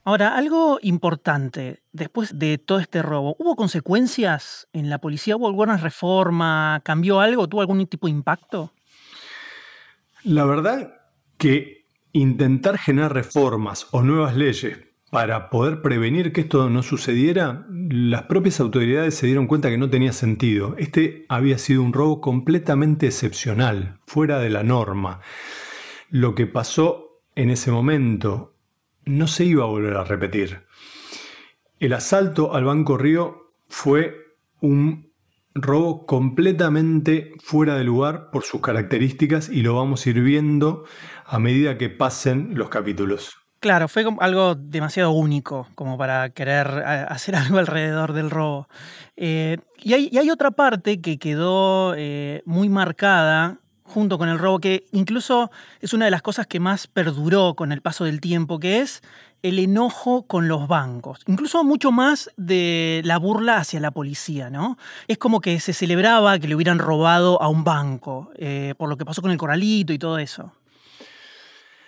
Ahora, 0.06 0.36
algo 0.36 0.78
importante, 0.82 1.82
después 1.92 2.38
de 2.38 2.58
todo 2.58 2.78
este 2.78 3.00
robo, 3.00 3.36
¿hubo 3.38 3.56
consecuencias 3.56 4.68
en 4.74 4.90
la 4.90 4.98
policía? 4.98 5.36
¿Hubo 5.36 5.46
alguna 5.46 5.78
reforma? 5.78 6.82
¿Cambió 6.84 7.20
algo? 7.20 7.48
¿Tuvo 7.48 7.62
algún 7.62 7.86
tipo 7.86 8.06
de 8.06 8.10
impacto? 8.10 8.74
La 10.22 10.44
verdad 10.44 10.94
que 11.38 11.86
intentar 12.12 12.76
generar 12.76 13.14
reformas 13.14 13.86
o 13.92 14.02
nuevas 14.02 14.36
leyes 14.36 14.78
para 15.10 15.48
poder 15.48 15.80
prevenir 15.80 16.32
que 16.32 16.42
esto 16.42 16.68
no 16.68 16.82
sucediera, 16.82 17.66
las 17.70 18.24
propias 18.24 18.60
autoridades 18.60 19.14
se 19.14 19.26
dieron 19.26 19.46
cuenta 19.46 19.70
que 19.70 19.78
no 19.78 19.88
tenía 19.88 20.12
sentido. 20.12 20.74
Este 20.76 21.24
había 21.30 21.56
sido 21.56 21.82
un 21.82 21.94
robo 21.94 22.20
completamente 22.20 23.06
excepcional, 23.06 24.00
fuera 24.06 24.38
de 24.38 24.50
la 24.50 24.64
norma. 24.64 25.20
Lo 26.10 26.34
que 26.34 26.46
pasó 26.46 27.22
en 27.36 27.50
ese 27.50 27.70
momento 27.70 28.53
no 29.04 29.26
se 29.26 29.44
iba 29.44 29.64
a 29.64 29.68
volver 29.68 29.96
a 29.96 30.04
repetir. 30.04 30.62
El 31.78 31.92
asalto 31.92 32.54
al 32.54 32.64
Banco 32.64 32.96
Río 32.96 33.52
fue 33.68 34.14
un 34.60 35.12
robo 35.54 36.06
completamente 36.06 37.32
fuera 37.40 37.76
de 37.76 37.84
lugar 37.84 38.30
por 38.30 38.44
sus 38.44 38.60
características 38.60 39.48
y 39.48 39.62
lo 39.62 39.76
vamos 39.76 40.04
a 40.04 40.10
ir 40.10 40.20
viendo 40.20 40.84
a 41.24 41.38
medida 41.38 41.78
que 41.78 41.90
pasen 41.90 42.50
los 42.54 42.68
capítulos. 42.68 43.36
Claro, 43.60 43.88
fue 43.88 44.04
algo 44.20 44.56
demasiado 44.56 45.12
único 45.12 45.68
como 45.74 45.96
para 45.96 46.28
querer 46.30 46.84
eh, 46.86 47.06
hacer 47.08 47.34
algo 47.36 47.58
alrededor 47.58 48.12
del 48.12 48.30
robo. 48.30 48.68
Eh, 49.16 49.58
y, 49.78 49.94
hay, 49.94 50.30
otra 50.30 50.50
parte 50.50 51.00
que 51.00 51.18
quedó 51.18 51.94
eh, 51.96 52.42
muy 52.44 52.68
marcada 52.68 53.60
junto 53.94 54.18
con 54.18 54.28
el 54.28 54.40
robo, 54.40 54.58
que 54.58 54.86
incluso 54.90 55.52
es 55.80 55.94
una 55.94 56.04
de 56.04 56.10
las 56.10 56.20
cosas 56.20 56.48
que 56.48 56.58
más 56.58 56.88
perduró 56.88 57.54
con 57.54 57.70
el 57.70 57.80
paso 57.80 58.04
del 58.04 58.20
tiempo, 58.20 58.58
que 58.58 58.80
es 58.80 59.02
el 59.42 59.60
enojo 59.60 60.26
con 60.26 60.48
los 60.48 60.66
bancos, 60.66 61.20
incluso 61.26 61.62
mucho 61.62 61.92
más 61.92 62.30
de 62.36 63.02
la 63.04 63.18
burla 63.18 63.58
hacia 63.58 63.78
la 63.78 63.92
policía, 63.92 64.50
¿no? 64.50 64.78
Es 65.06 65.18
como 65.18 65.40
que 65.40 65.60
se 65.60 65.72
celebraba 65.72 66.38
que 66.40 66.48
le 66.48 66.56
hubieran 66.56 66.78
robado 66.78 67.40
a 67.40 67.48
un 67.48 67.62
banco, 67.62 68.32
por 68.76 68.88
lo 68.88 68.96
que 68.96 69.04
pasó 69.04 69.22
con 69.22 69.30
el 69.30 69.36
coralito 69.36 69.92
y 69.92 69.98
todo 69.98 70.18
eso. 70.18 70.52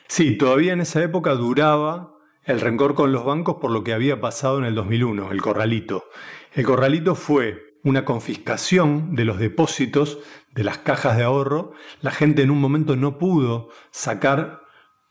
Sí, 0.07 0.39
todavía 0.39 0.75
en 0.75 0.83
esa 0.83 1.03
época 1.03 1.35
duraba 1.35 2.13
el 2.45 2.61
rencor 2.61 2.95
con 2.95 3.11
los 3.11 3.25
bancos 3.25 3.57
por 3.61 3.73
lo 3.73 3.83
que 3.83 3.93
había 3.93 4.21
pasado 4.21 4.59
en 4.59 4.67
el 4.67 4.77
2001, 4.77 5.33
el 5.33 5.43
corralito. 5.43 6.05
El 6.53 6.65
corralito 6.65 7.17
fue 7.17 7.79
una 7.83 8.05
confiscación 8.05 9.15
de 9.15 9.25
los 9.25 9.39
depósitos 9.39 10.19
de 10.57 10.65
las 10.65 10.79
cajas 10.79 11.17
de 11.17 11.23
ahorro. 11.23 11.73
La 12.01 12.11
gente 12.11 12.43
en 12.43 12.51
un 12.51 12.61
momento 12.61 12.97
no 12.97 13.19
pudo 13.19 13.69
sacar 13.93 14.63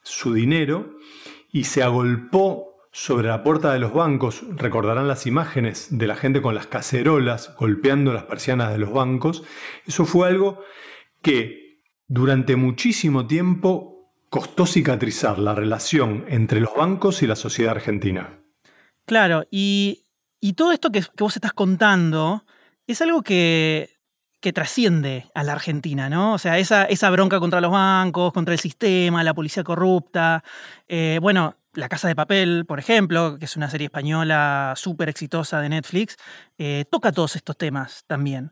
su 0.01 0.33
dinero 0.33 0.97
y 1.51 1.63
se 1.63 1.83
agolpó 1.83 2.75
sobre 2.91 3.27
la 3.27 3.43
puerta 3.43 3.71
de 3.71 3.79
los 3.79 3.93
bancos. 3.93 4.43
Recordarán 4.55 5.07
las 5.07 5.27
imágenes 5.27 5.87
de 5.91 6.07
la 6.07 6.15
gente 6.15 6.41
con 6.41 6.55
las 6.55 6.67
cacerolas 6.67 7.55
golpeando 7.57 8.11
las 8.11 8.23
persianas 8.23 8.71
de 8.71 8.77
los 8.77 8.91
bancos. 8.91 9.43
Eso 9.85 10.05
fue 10.05 10.27
algo 10.27 10.61
que 11.21 11.81
durante 12.07 12.55
muchísimo 12.55 13.27
tiempo 13.27 14.11
costó 14.29 14.65
cicatrizar 14.65 15.39
la 15.39 15.55
relación 15.55 16.25
entre 16.27 16.59
los 16.59 16.75
bancos 16.75 17.21
y 17.21 17.27
la 17.27 17.35
sociedad 17.35 17.71
argentina. 17.71 18.41
Claro, 19.05 19.45
y, 19.51 20.03
todo 20.55 20.71
esto 20.71 20.91
que, 20.91 21.03
vos 21.17 21.35
estás 21.35 21.53
contando 21.53 22.43
es 22.87 23.01
algo 23.01 23.21
que, 23.21 23.94
trasciende 24.53 25.25
a 25.33 25.43
la 25.43 25.53
Argentina, 25.53 26.09
¿no? 26.09 26.33
O 26.33 26.37
sea, 26.37 26.57
esa, 26.57 26.85
esa, 26.85 27.09
bronca 27.09 27.39
contra 27.39 27.61
los 27.61 27.71
bancos, 27.71 28.33
contra 28.33 28.53
el 28.53 28.59
sistema, 28.59 29.23
la 29.23 29.33
policía 29.33 29.63
corrupta. 29.63 30.43
Eh, 30.87 31.19
bueno, 31.21 31.57
La 31.73 31.89
Casa 31.89 32.07
de 32.07 32.15
Papel, 32.15 32.65
por 32.65 32.79
ejemplo, 32.79 33.37
que 33.39 33.45
es 33.45 33.55
una 33.55 33.69
serie 33.69 33.85
española 33.85 34.73
súper 34.75 35.09
exitosa 35.09 35.61
de 35.61 35.69
Netflix, 35.69 36.17
eh, 36.57 36.85
toca 36.89 37.11
todos 37.11 37.35
estos 37.35 37.57
temas 37.57 38.03
también. 38.07 38.51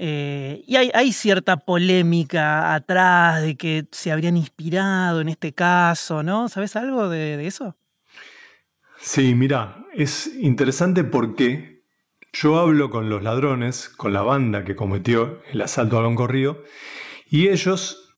Eh, 0.00 0.62
y 0.64 0.76
hay, 0.76 1.12
cierta 1.12 1.56
polémica 1.56 2.72
atrás 2.72 3.42
de 3.42 3.56
que 3.56 3.88
se 3.90 4.12
habrían 4.12 4.36
inspirado 4.36 5.20
en 5.20 5.28
este 5.28 5.52
caso, 5.52 6.22
¿no? 6.22 6.48
¿Sabes 6.48 6.76
algo 6.76 7.08
de, 7.08 7.44
eso? 7.44 7.76
Sí, 9.00 9.34
mira, 9.34 9.84
es 9.92 10.30
interesante 10.38 11.02
porque 11.02 11.77
yo 12.32 12.58
hablo 12.58 12.90
con 12.90 13.08
los 13.08 13.22
ladrones, 13.22 13.88
con 13.88 14.12
la 14.12 14.22
banda 14.22 14.64
que 14.64 14.76
cometió 14.76 15.40
el 15.50 15.60
asalto 15.60 15.98
a 15.98 16.02
Banco 16.02 16.26
Río, 16.26 16.62
y 17.30 17.48
ellos 17.48 18.16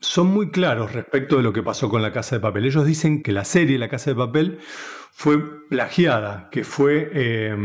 son 0.00 0.28
muy 0.28 0.50
claros 0.50 0.92
respecto 0.92 1.36
de 1.36 1.42
lo 1.42 1.52
que 1.52 1.62
pasó 1.62 1.88
con 1.88 2.02
la 2.02 2.12
Casa 2.12 2.36
de 2.36 2.40
Papel. 2.40 2.66
Ellos 2.66 2.86
dicen 2.86 3.22
que 3.22 3.32
la 3.32 3.44
serie 3.44 3.78
La 3.78 3.88
Casa 3.88 4.10
de 4.10 4.16
Papel 4.16 4.58
fue 5.16 5.68
plagiada, 5.68 6.48
que 6.50 6.64
fue 6.64 7.08
eh, 7.12 7.56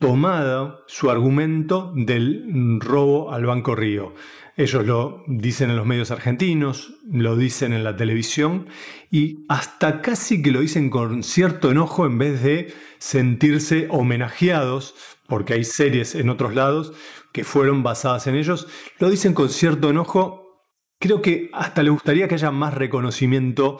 tomada 0.00 0.80
su 0.88 1.10
argumento 1.10 1.92
del 1.94 2.80
robo 2.80 3.32
al 3.32 3.46
Banco 3.46 3.76
Río. 3.76 4.14
Ellos 4.56 4.84
lo 4.84 5.22
dicen 5.28 5.70
en 5.70 5.76
los 5.76 5.86
medios 5.86 6.10
argentinos, 6.10 6.94
lo 7.08 7.36
dicen 7.36 7.72
en 7.72 7.84
la 7.84 7.96
televisión 7.96 8.66
y 9.12 9.46
hasta 9.48 10.02
casi 10.02 10.42
que 10.42 10.50
lo 10.50 10.60
dicen 10.60 10.90
con 10.90 11.22
cierto 11.22 11.70
enojo 11.70 12.04
en 12.04 12.18
vez 12.18 12.42
de 12.42 12.74
sentirse 12.98 13.86
homenajeados, 13.88 14.96
porque 15.28 15.54
hay 15.54 15.64
series 15.64 16.16
en 16.16 16.30
otros 16.30 16.52
lados 16.52 16.92
que 17.32 17.44
fueron 17.44 17.84
basadas 17.84 18.26
en 18.26 18.34
ellos, 18.34 18.66
lo 18.98 19.08
dicen 19.08 19.34
con 19.34 19.50
cierto 19.50 19.88
enojo. 19.88 20.66
Creo 20.98 21.22
que 21.22 21.48
hasta 21.52 21.84
le 21.84 21.90
gustaría 21.90 22.26
que 22.26 22.34
haya 22.34 22.50
más 22.50 22.74
reconocimiento 22.74 23.78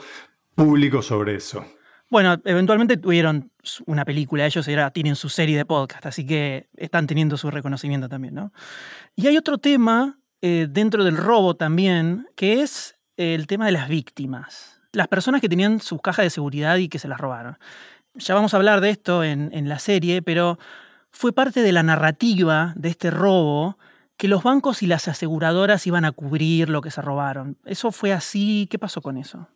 público 0.55 1.03
sobre 1.03 1.35
eso. 1.35 1.67
Bueno, 2.13 2.37
eventualmente 2.45 2.99
tuvieron 2.99 3.51
una 3.87 4.05
película, 4.05 4.45
ellos 4.45 4.69
ahora 4.69 4.91
tienen 4.91 5.17
su 5.17 5.31
serie 5.31 5.57
de 5.57 5.65
podcast, 5.65 6.05
así 6.05 6.27
que 6.27 6.69
están 6.77 7.07
teniendo 7.07 7.39
su 7.39 7.51
reconocimiento 7.51 8.07
también, 8.07 8.35
¿no? 8.35 8.53
Y 9.17 9.29
hay 9.29 9.39
otro 9.39 9.57
tema 9.57 10.19
eh, 10.43 10.67
dentro 10.69 11.05
del 11.05 11.17
robo 11.17 11.57
también, 11.57 12.27
que 12.37 12.61
es 12.61 12.97
el 13.17 13.47
tema 13.47 13.65
de 13.65 13.73
las 13.73 13.89
víctimas. 13.89 14.79
Las 14.93 15.09
personas 15.09 15.41
que 15.41 15.49
tenían 15.49 15.81
sus 15.81 16.03
cajas 16.03 16.27
de 16.27 16.29
seguridad 16.29 16.77
y 16.77 16.91
que 16.91 16.99
se 16.99 17.09
las 17.09 17.19
robaron. 17.19 17.57
Ya 18.17 18.35
vamos 18.35 18.53
a 18.53 18.59
hablar 18.59 18.83
de 18.83 18.91
esto 18.91 19.25
en, 19.25 19.49
en 19.55 19.71
la 19.71 19.79
serie, 19.79 20.21
pero 20.21 20.59
fue 21.13 21.33
parte 21.33 21.63
de 21.63 21.73
la 21.73 21.83
narrativa 21.83 22.75
de 22.77 22.91
este 22.91 23.11
robo 23.11 23.79
que 24.19 24.29
los 24.29 24.43
bancos 24.43 24.83
y 24.83 24.87
las 24.87 25.09
aseguradoras 25.09 25.87
iban 25.87 26.05
a 26.05 26.13
cubrir 26.13 26.69
lo 26.69 26.83
que 26.83 26.91
se 26.91 27.01
robaron. 27.01 27.57
¿Eso 27.65 27.91
fue 27.91 28.13
así? 28.13 28.69
¿Qué 28.71 28.79
pasó 28.79 29.01
con 29.01 29.17
eso? 29.17 29.49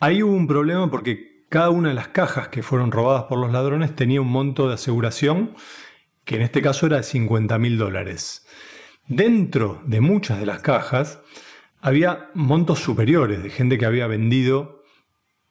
Hubo 0.00 0.32
un 0.32 0.46
problema 0.46 0.88
porque 0.88 1.31
cada 1.52 1.68
una 1.68 1.90
de 1.90 1.94
las 1.94 2.08
cajas 2.08 2.48
que 2.48 2.62
fueron 2.62 2.90
robadas 2.90 3.24
por 3.24 3.38
los 3.38 3.52
ladrones 3.52 3.94
tenía 3.94 4.22
un 4.22 4.28
monto 4.28 4.68
de 4.68 4.74
aseguración 4.74 5.54
que 6.24 6.36
en 6.36 6.40
este 6.40 6.62
caso 6.62 6.86
era 6.86 6.96
de 6.96 7.02
50 7.02 7.58
mil 7.58 7.76
dólares. 7.76 8.46
Dentro 9.06 9.82
de 9.84 10.00
muchas 10.00 10.40
de 10.40 10.46
las 10.46 10.60
cajas 10.60 11.20
había 11.82 12.30
montos 12.32 12.78
superiores 12.78 13.42
de 13.42 13.50
gente 13.50 13.76
que 13.76 13.84
había 13.84 14.06
vendido 14.06 14.82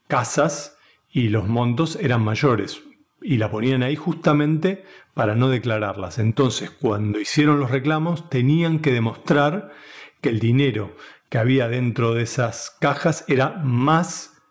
casas 0.07 0.75
y 1.11 1.29
los 1.29 1.47
montos 1.47 1.95
eran 1.97 2.23
mayores 2.23 2.81
y 3.21 3.37
la 3.37 3.51
ponían 3.51 3.83
ahí 3.83 3.95
justamente 3.95 4.83
para 5.13 5.35
no 5.35 5.49
declararlas. 5.49 6.17
Entonces, 6.17 6.71
cuando 6.71 7.19
hicieron 7.19 7.59
los 7.59 7.69
reclamos, 7.69 8.27
tenían 8.27 8.79
que 8.79 8.91
demostrar 8.91 9.71
que 10.19 10.29
el 10.29 10.39
dinero 10.39 10.95
que 11.29 11.37
había 11.37 11.67
dentro 11.67 12.15
de 12.15 12.23
esas 12.23 12.75
cajas 12.79 13.23
era 13.27 13.61
más 13.63 14.41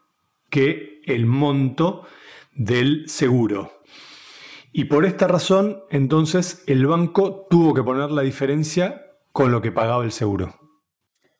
que 0.48 0.99
el 1.14 1.26
monto 1.26 2.06
del 2.54 3.08
seguro. 3.08 3.82
Y 4.72 4.84
por 4.84 5.04
esta 5.04 5.26
razón, 5.26 5.82
entonces, 5.90 6.62
el 6.66 6.86
banco 6.86 7.46
tuvo 7.50 7.74
que 7.74 7.82
poner 7.82 8.10
la 8.10 8.22
diferencia 8.22 9.06
con 9.32 9.50
lo 9.50 9.60
que 9.60 9.72
pagaba 9.72 10.04
el 10.04 10.12
seguro. 10.12 10.54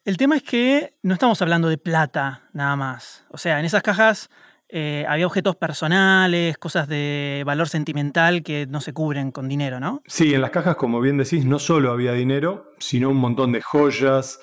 El 0.05 0.17
tema 0.17 0.37
es 0.37 0.43
que 0.43 0.95
no 1.03 1.15
estamos 1.15 1.41
hablando 1.43 1.69
de 1.69 1.79
plata 1.79 2.49
nada 2.53 2.75
más. 2.75 3.25
O 3.31 3.39
sea, 3.39 3.61
en 3.61 3.67
esas 3.67 3.83
cajas 3.83 4.31
eh, 4.69 5.05
había 5.09 5.27
objetos 5.27 5.57
personales, 5.57 6.57
cosas 6.59 6.89
de 6.89 7.43
valor 7.45 7.69
sentimental 7.69 8.43
que 8.43 8.67
no 8.67 8.81
se 8.81 8.93
cubren 8.93 9.31
con 9.31 9.49
dinero, 9.49 9.79
¿no? 9.81 10.03
Sí, 10.07 10.33
en 10.33 10.41
las 10.41 10.51
cajas, 10.51 10.77
como 10.77 11.01
bien 11.01 11.19
decís, 11.19 11.45
no 11.45 11.59
solo 11.59 11.91
había 11.91 12.13
dinero, 12.13 12.73
sino 12.79 13.11
un 13.11 13.19
montón 13.19 13.53
de 13.53 13.61
joyas, 13.61 14.41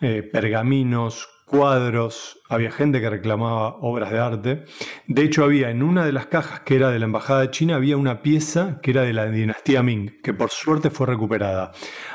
eh, 0.00 0.22
pergaminos, 0.22 1.28
cuadros, 1.46 2.40
había 2.48 2.72
gente 2.72 3.00
que 3.00 3.08
reclamaba 3.08 3.76
obras 3.80 4.10
de 4.10 4.18
arte. 4.18 4.64
De 5.06 5.22
hecho, 5.22 5.44
había 5.44 5.70
en 5.70 5.82
una 5.82 6.04
de 6.04 6.12
las 6.12 6.26
cajas 6.26 6.60
que 6.60 6.74
era 6.74 6.90
de 6.90 6.98
la 6.98 7.04
Embajada 7.06 7.42
de 7.42 7.50
China, 7.52 7.76
había 7.76 7.96
una 7.96 8.20
pieza 8.20 8.80
que 8.82 8.90
era 8.90 9.02
de 9.02 9.12
la 9.12 9.26
dinastía 9.26 9.82
Ming, 9.82 10.20
que 10.22 10.34
por 10.34 10.50
suerte 10.50 10.90
fue 10.90 11.06
recuperada. 11.06 11.70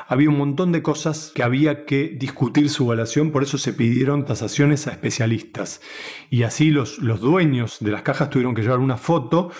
Había 0.06 0.28
un 0.28 0.36
montón 0.36 0.70
de 0.70 0.82
cosas 0.82 1.32
que 1.34 1.42
había 1.42 1.86
que 1.86 2.08
discutir 2.08 2.68
su 2.68 2.84
evaluación, 2.84 3.30
por 3.30 3.42
eso 3.42 3.56
se 3.56 3.72
pidieron 3.72 4.26
tasaciones 4.26 4.86
a 4.86 4.92
especialistas. 4.92 5.80
Y 6.28 6.42
así 6.42 6.70
los, 6.70 6.98
los 6.98 7.20
dueños 7.20 7.78
de 7.80 7.90
las 7.90 8.02
cajas 8.02 8.28
tuvieron 8.28 8.54
que 8.54 8.62
llevar 8.62 8.80
una 8.80 8.98
foto 8.98 9.50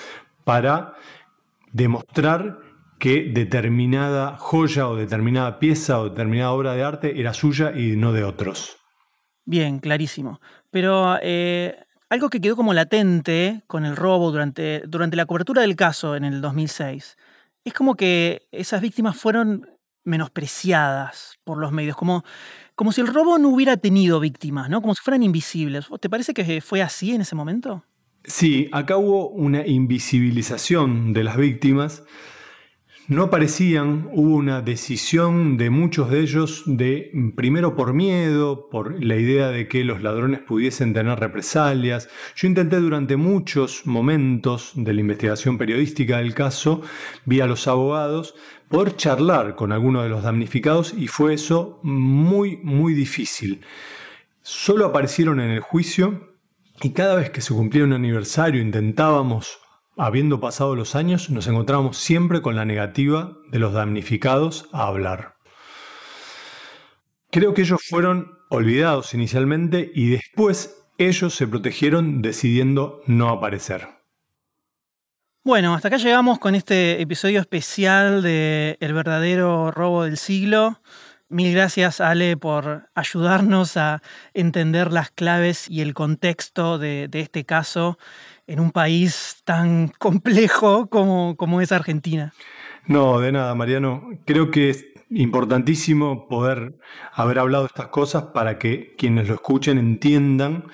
para 0.44 0.94
demostrar 1.72 2.60
que 2.98 3.30
determinada 3.32 4.36
joya 4.38 4.86
o 4.86 4.96
determinada 4.96 5.58
pieza 5.58 5.98
o 5.98 6.10
determinada 6.10 6.52
obra 6.52 6.74
de 6.74 6.84
arte 6.84 7.20
era 7.20 7.32
suya 7.32 7.72
y 7.74 7.96
no 7.96 8.12
de 8.12 8.22
otros. 8.22 8.81
Bien, 9.44 9.78
clarísimo. 9.78 10.40
Pero 10.70 11.18
eh, 11.22 11.76
algo 12.08 12.30
que 12.30 12.40
quedó 12.40 12.56
como 12.56 12.74
latente 12.74 13.62
con 13.66 13.84
el 13.84 13.96
robo 13.96 14.30
durante, 14.30 14.82
durante 14.86 15.16
la 15.16 15.26
cobertura 15.26 15.62
del 15.62 15.76
caso 15.76 16.16
en 16.16 16.24
el 16.24 16.40
2006 16.40 17.16
es 17.64 17.72
como 17.72 17.94
que 17.94 18.48
esas 18.50 18.80
víctimas 18.80 19.16
fueron 19.16 19.68
menospreciadas 20.04 21.38
por 21.44 21.58
los 21.58 21.70
medios, 21.72 21.96
como, 21.96 22.24
como 22.74 22.92
si 22.92 23.00
el 23.00 23.06
robo 23.06 23.38
no 23.38 23.48
hubiera 23.50 23.76
tenido 23.76 24.18
víctimas, 24.18 24.68
¿no? 24.68 24.80
Como 24.80 24.94
si 24.94 25.02
fueran 25.02 25.22
invisibles. 25.22 25.86
¿Te 26.00 26.10
parece 26.10 26.34
que 26.34 26.60
fue 26.60 26.82
así 26.82 27.14
en 27.14 27.20
ese 27.20 27.36
momento? 27.36 27.84
Sí, 28.24 28.68
acá 28.72 28.96
hubo 28.96 29.28
una 29.30 29.66
invisibilización 29.66 31.12
de 31.12 31.24
las 31.24 31.36
víctimas 31.36 32.04
no 33.12 33.24
aparecían, 33.24 34.08
hubo 34.12 34.36
una 34.36 34.62
decisión 34.62 35.58
de 35.58 35.70
muchos 35.70 36.10
de 36.10 36.20
ellos 36.20 36.62
de, 36.66 37.10
primero 37.36 37.76
por 37.76 37.92
miedo, 37.92 38.68
por 38.70 39.04
la 39.04 39.16
idea 39.16 39.48
de 39.48 39.68
que 39.68 39.84
los 39.84 40.02
ladrones 40.02 40.40
pudiesen 40.40 40.94
tener 40.94 41.20
represalias. 41.20 42.08
Yo 42.34 42.48
intenté 42.48 42.76
durante 42.76 43.16
muchos 43.16 43.86
momentos 43.86 44.72
de 44.74 44.94
la 44.94 45.00
investigación 45.00 45.58
periodística 45.58 46.18
del 46.18 46.34
caso, 46.34 46.80
vi 47.26 47.40
a 47.40 47.46
los 47.46 47.68
abogados, 47.68 48.34
poder 48.68 48.96
charlar 48.96 49.56
con 49.56 49.72
alguno 49.72 50.02
de 50.02 50.08
los 50.08 50.22
damnificados 50.22 50.94
y 50.96 51.06
fue 51.06 51.34
eso 51.34 51.80
muy, 51.82 52.56
muy 52.58 52.94
difícil. 52.94 53.60
Solo 54.40 54.86
aparecieron 54.86 55.38
en 55.40 55.50
el 55.50 55.60
juicio 55.60 56.34
y 56.80 56.90
cada 56.90 57.16
vez 57.16 57.30
que 57.30 57.42
se 57.42 57.52
cumplía 57.52 57.84
un 57.84 57.92
aniversario 57.92 58.62
intentábamos 58.62 59.61
habiendo 59.96 60.40
pasado 60.40 60.74
los 60.74 60.94
años, 60.94 61.30
nos 61.30 61.46
encontramos 61.46 61.96
siempre 61.96 62.42
con 62.42 62.56
la 62.56 62.64
negativa 62.64 63.36
de 63.50 63.58
los 63.58 63.72
damnificados 63.72 64.68
a 64.72 64.86
hablar. 64.86 65.36
Creo 67.30 67.54
que 67.54 67.62
ellos 67.62 67.80
fueron 67.88 68.38
olvidados 68.50 69.14
inicialmente 69.14 69.90
y 69.94 70.10
después 70.10 70.82
ellos 70.98 71.34
se 71.34 71.46
protegieron 71.46 72.22
decidiendo 72.22 73.00
no 73.06 73.30
aparecer. 73.30 73.88
Bueno, 75.44 75.74
hasta 75.74 75.88
acá 75.88 75.96
llegamos 75.96 76.38
con 76.38 76.54
este 76.54 77.00
episodio 77.00 77.40
especial 77.40 78.22
de 78.22 78.76
El 78.80 78.92
verdadero 78.92 79.72
robo 79.72 80.04
del 80.04 80.16
siglo. 80.16 80.80
Mil 81.32 81.54
gracias 81.54 82.02
Ale 82.02 82.36
por 82.36 82.90
ayudarnos 82.94 83.78
a 83.78 84.02
entender 84.34 84.92
las 84.92 85.10
claves 85.10 85.66
y 85.70 85.80
el 85.80 85.94
contexto 85.94 86.76
de, 86.76 87.08
este 87.10 87.46
caso 87.46 87.98
en 88.46 88.60
un 88.60 88.70
país 88.70 89.40
tan 89.44 89.88
complejo 89.98 90.90
como, 90.90 91.34
como 91.38 91.62
es 91.62 91.72
Argentina. 91.72 92.34
No, 92.86 93.18
de 93.18 93.32
nada, 93.32 93.54
Mariano. 93.54 94.10
Creo 94.26 94.50
que 94.50 94.68
es 94.68 94.84
importantísimo 95.08 96.28
poder 96.28 96.74
haber 97.14 97.38
hablado 97.38 97.64
estas 97.64 97.86
cosas 97.86 98.24
para 98.34 98.58
que 98.58 98.94
quienes 98.98 99.26
lo 99.26 99.34
escuchen 99.34 99.78
entiendan 99.78 100.64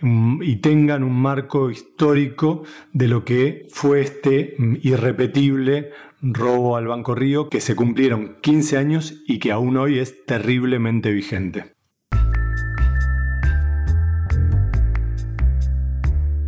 mm, 0.00 0.42
y 0.42 0.56
tengan 0.56 1.04
un 1.04 1.14
marco 1.14 1.70
histórico 1.70 2.64
de 2.92 3.06
lo 3.06 3.24
que 3.24 3.68
fue 3.70 4.00
este 4.00 4.56
mm, 4.58 4.78
irrepetible 4.82 5.92
robo 6.22 6.76
al 6.76 6.86
Banco 6.86 7.14
Río 7.16 7.48
que 7.48 7.60
se 7.60 7.74
cumplieron 7.74 8.36
15 8.42 8.78
años 8.78 9.14
y 9.26 9.40
que 9.40 9.50
aún 9.50 9.76
hoy 9.76 9.98
es 9.98 10.24
terriblemente 10.24 11.10
vigente. 11.10 11.74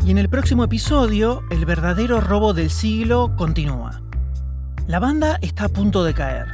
Y 0.06 0.10
en 0.10 0.18
el 0.18 0.28
próximo 0.28 0.64
episodio, 0.64 1.42
el 1.50 1.64
verdadero 1.64 2.20
robo 2.20 2.52
del 2.52 2.70
siglo 2.70 3.34
continúa. 3.36 4.02
La 4.86 4.98
banda 4.98 5.38
está 5.40 5.64
a 5.64 5.68
punto 5.70 6.04
de 6.04 6.12
caer. 6.12 6.46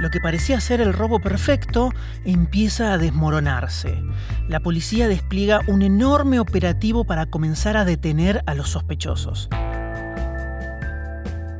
Lo 0.00 0.10
que 0.10 0.20
parecía 0.20 0.58
ser 0.60 0.80
el 0.80 0.92
robo 0.92 1.20
perfecto 1.20 1.90
empieza 2.24 2.92
a 2.92 2.98
desmoronarse. 2.98 4.02
La 4.48 4.60
policía 4.60 5.06
despliega 5.06 5.60
un 5.68 5.82
enorme 5.82 6.40
operativo 6.40 7.04
para 7.04 7.26
comenzar 7.26 7.76
a 7.76 7.84
detener 7.84 8.42
a 8.46 8.54
los 8.54 8.70
sospechosos. 8.70 9.50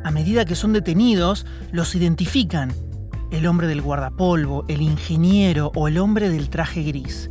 A 0.05 0.11
medida 0.11 0.45
que 0.45 0.55
son 0.55 0.75
detenidos, 0.75 1.47
los 1.73 1.95
identifican. 1.95 2.73
El 3.31 3.47
hombre 3.47 3.67
del 3.67 3.81
guardapolvo, 3.81 4.67
el 4.69 4.83
ingeniero 4.83 5.73
o 5.75 5.89
el 5.89 5.97
hombre 5.97 6.29
del 6.29 6.51
traje 6.51 6.83
gris. 6.83 7.31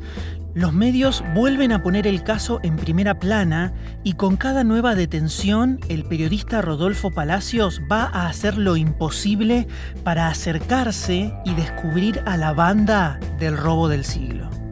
Los 0.56 0.74
medios 0.74 1.24
vuelven 1.34 1.72
a 1.72 1.82
poner 1.82 2.08
el 2.08 2.24
caso 2.24 2.60
en 2.64 2.76
primera 2.76 3.20
plana 3.20 3.74
y 4.04 4.14
con 4.14 4.38
cada 4.38 4.64
nueva 4.64 4.96
detención 4.96 5.80
el 5.88 6.04
periodista 6.04 6.62
Rodolfo 6.62 7.12
Palacios 7.12 7.80
va 7.92 8.06
a 8.06 8.28
hacer 8.28 8.58
lo 8.58 8.76
imposible 8.76 9.68
para 10.04 10.28
acercarse 10.28 11.34
y 11.46 11.54
descubrir 11.54 12.22
a 12.26 12.38
la 12.38 12.54
banda 12.54 13.20
del 13.40 13.56
robo 13.56 13.88
del 13.88 14.04
siglo. 14.04 14.63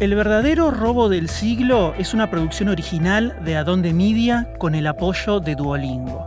El 0.00 0.16
verdadero 0.16 0.72
robo 0.72 1.08
del 1.08 1.28
siglo 1.28 1.94
es 1.96 2.14
una 2.14 2.28
producción 2.28 2.68
original 2.68 3.38
de 3.44 3.56
Adonde 3.56 3.94
Media 3.94 4.52
con 4.58 4.74
el 4.74 4.88
apoyo 4.88 5.38
de 5.38 5.54
Duolingo. 5.54 6.26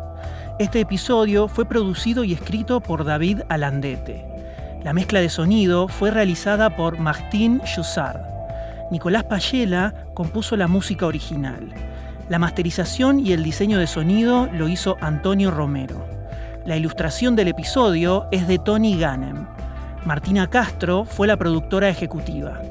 Este 0.57 0.79
episodio 0.79 1.49
fue 1.49 1.65
producido 1.65 2.23
y 2.23 2.31
escrito 2.31 2.79
por 2.79 3.03
David 3.03 3.41
Alandete. 3.49 4.25
La 4.85 4.93
mezcla 4.93 5.19
de 5.19 5.27
sonido 5.27 5.89
fue 5.89 6.11
realizada 6.11 6.77
por 6.77 6.97
Martín 6.97 7.59
Jussard. 7.75 8.21
Nicolás 8.89 9.25
Payela 9.25 9.93
compuso 10.13 10.55
la 10.55 10.69
música 10.69 11.05
original. 11.05 11.67
La 12.29 12.39
masterización 12.39 13.19
y 13.19 13.33
el 13.33 13.43
diseño 13.43 13.79
de 13.79 13.87
sonido 13.87 14.47
lo 14.53 14.69
hizo 14.69 14.95
Antonio 15.01 15.51
Romero. 15.51 16.07
La 16.65 16.77
ilustración 16.77 17.35
del 17.35 17.49
episodio 17.49 18.27
es 18.31 18.47
de 18.47 18.59
Tony 18.59 18.97
Ganem. 18.97 19.45
Martina 20.05 20.49
Castro 20.49 21.03
fue 21.03 21.27
la 21.27 21.35
productora 21.35 21.89
ejecutiva. 21.89 22.61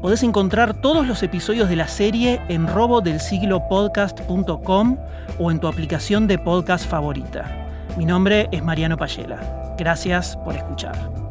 Podés 0.00 0.22
encontrar 0.22 0.74
todos 0.74 1.06
los 1.06 1.22
episodios 1.22 1.68
de 1.68 1.76
la 1.76 1.88
serie 1.88 2.40
en 2.48 2.66
robodelsiglopodcast.com 2.66 4.98
o 5.38 5.50
en 5.50 5.60
tu 5.60 5.68
aplicación 5.68 6.26
de 6.26 6.38
podcast 6.38 6.88
favorita. 6.88 7.66
Mi 7.96 8.04
nombre 8.04 8.48
es 8.52 8.62
Mariano 8.62 8.96
Payela. 8.96 9.74
Gracias 9.78 10.36
por 10.36 10.54
escuchar. 10.54 11.25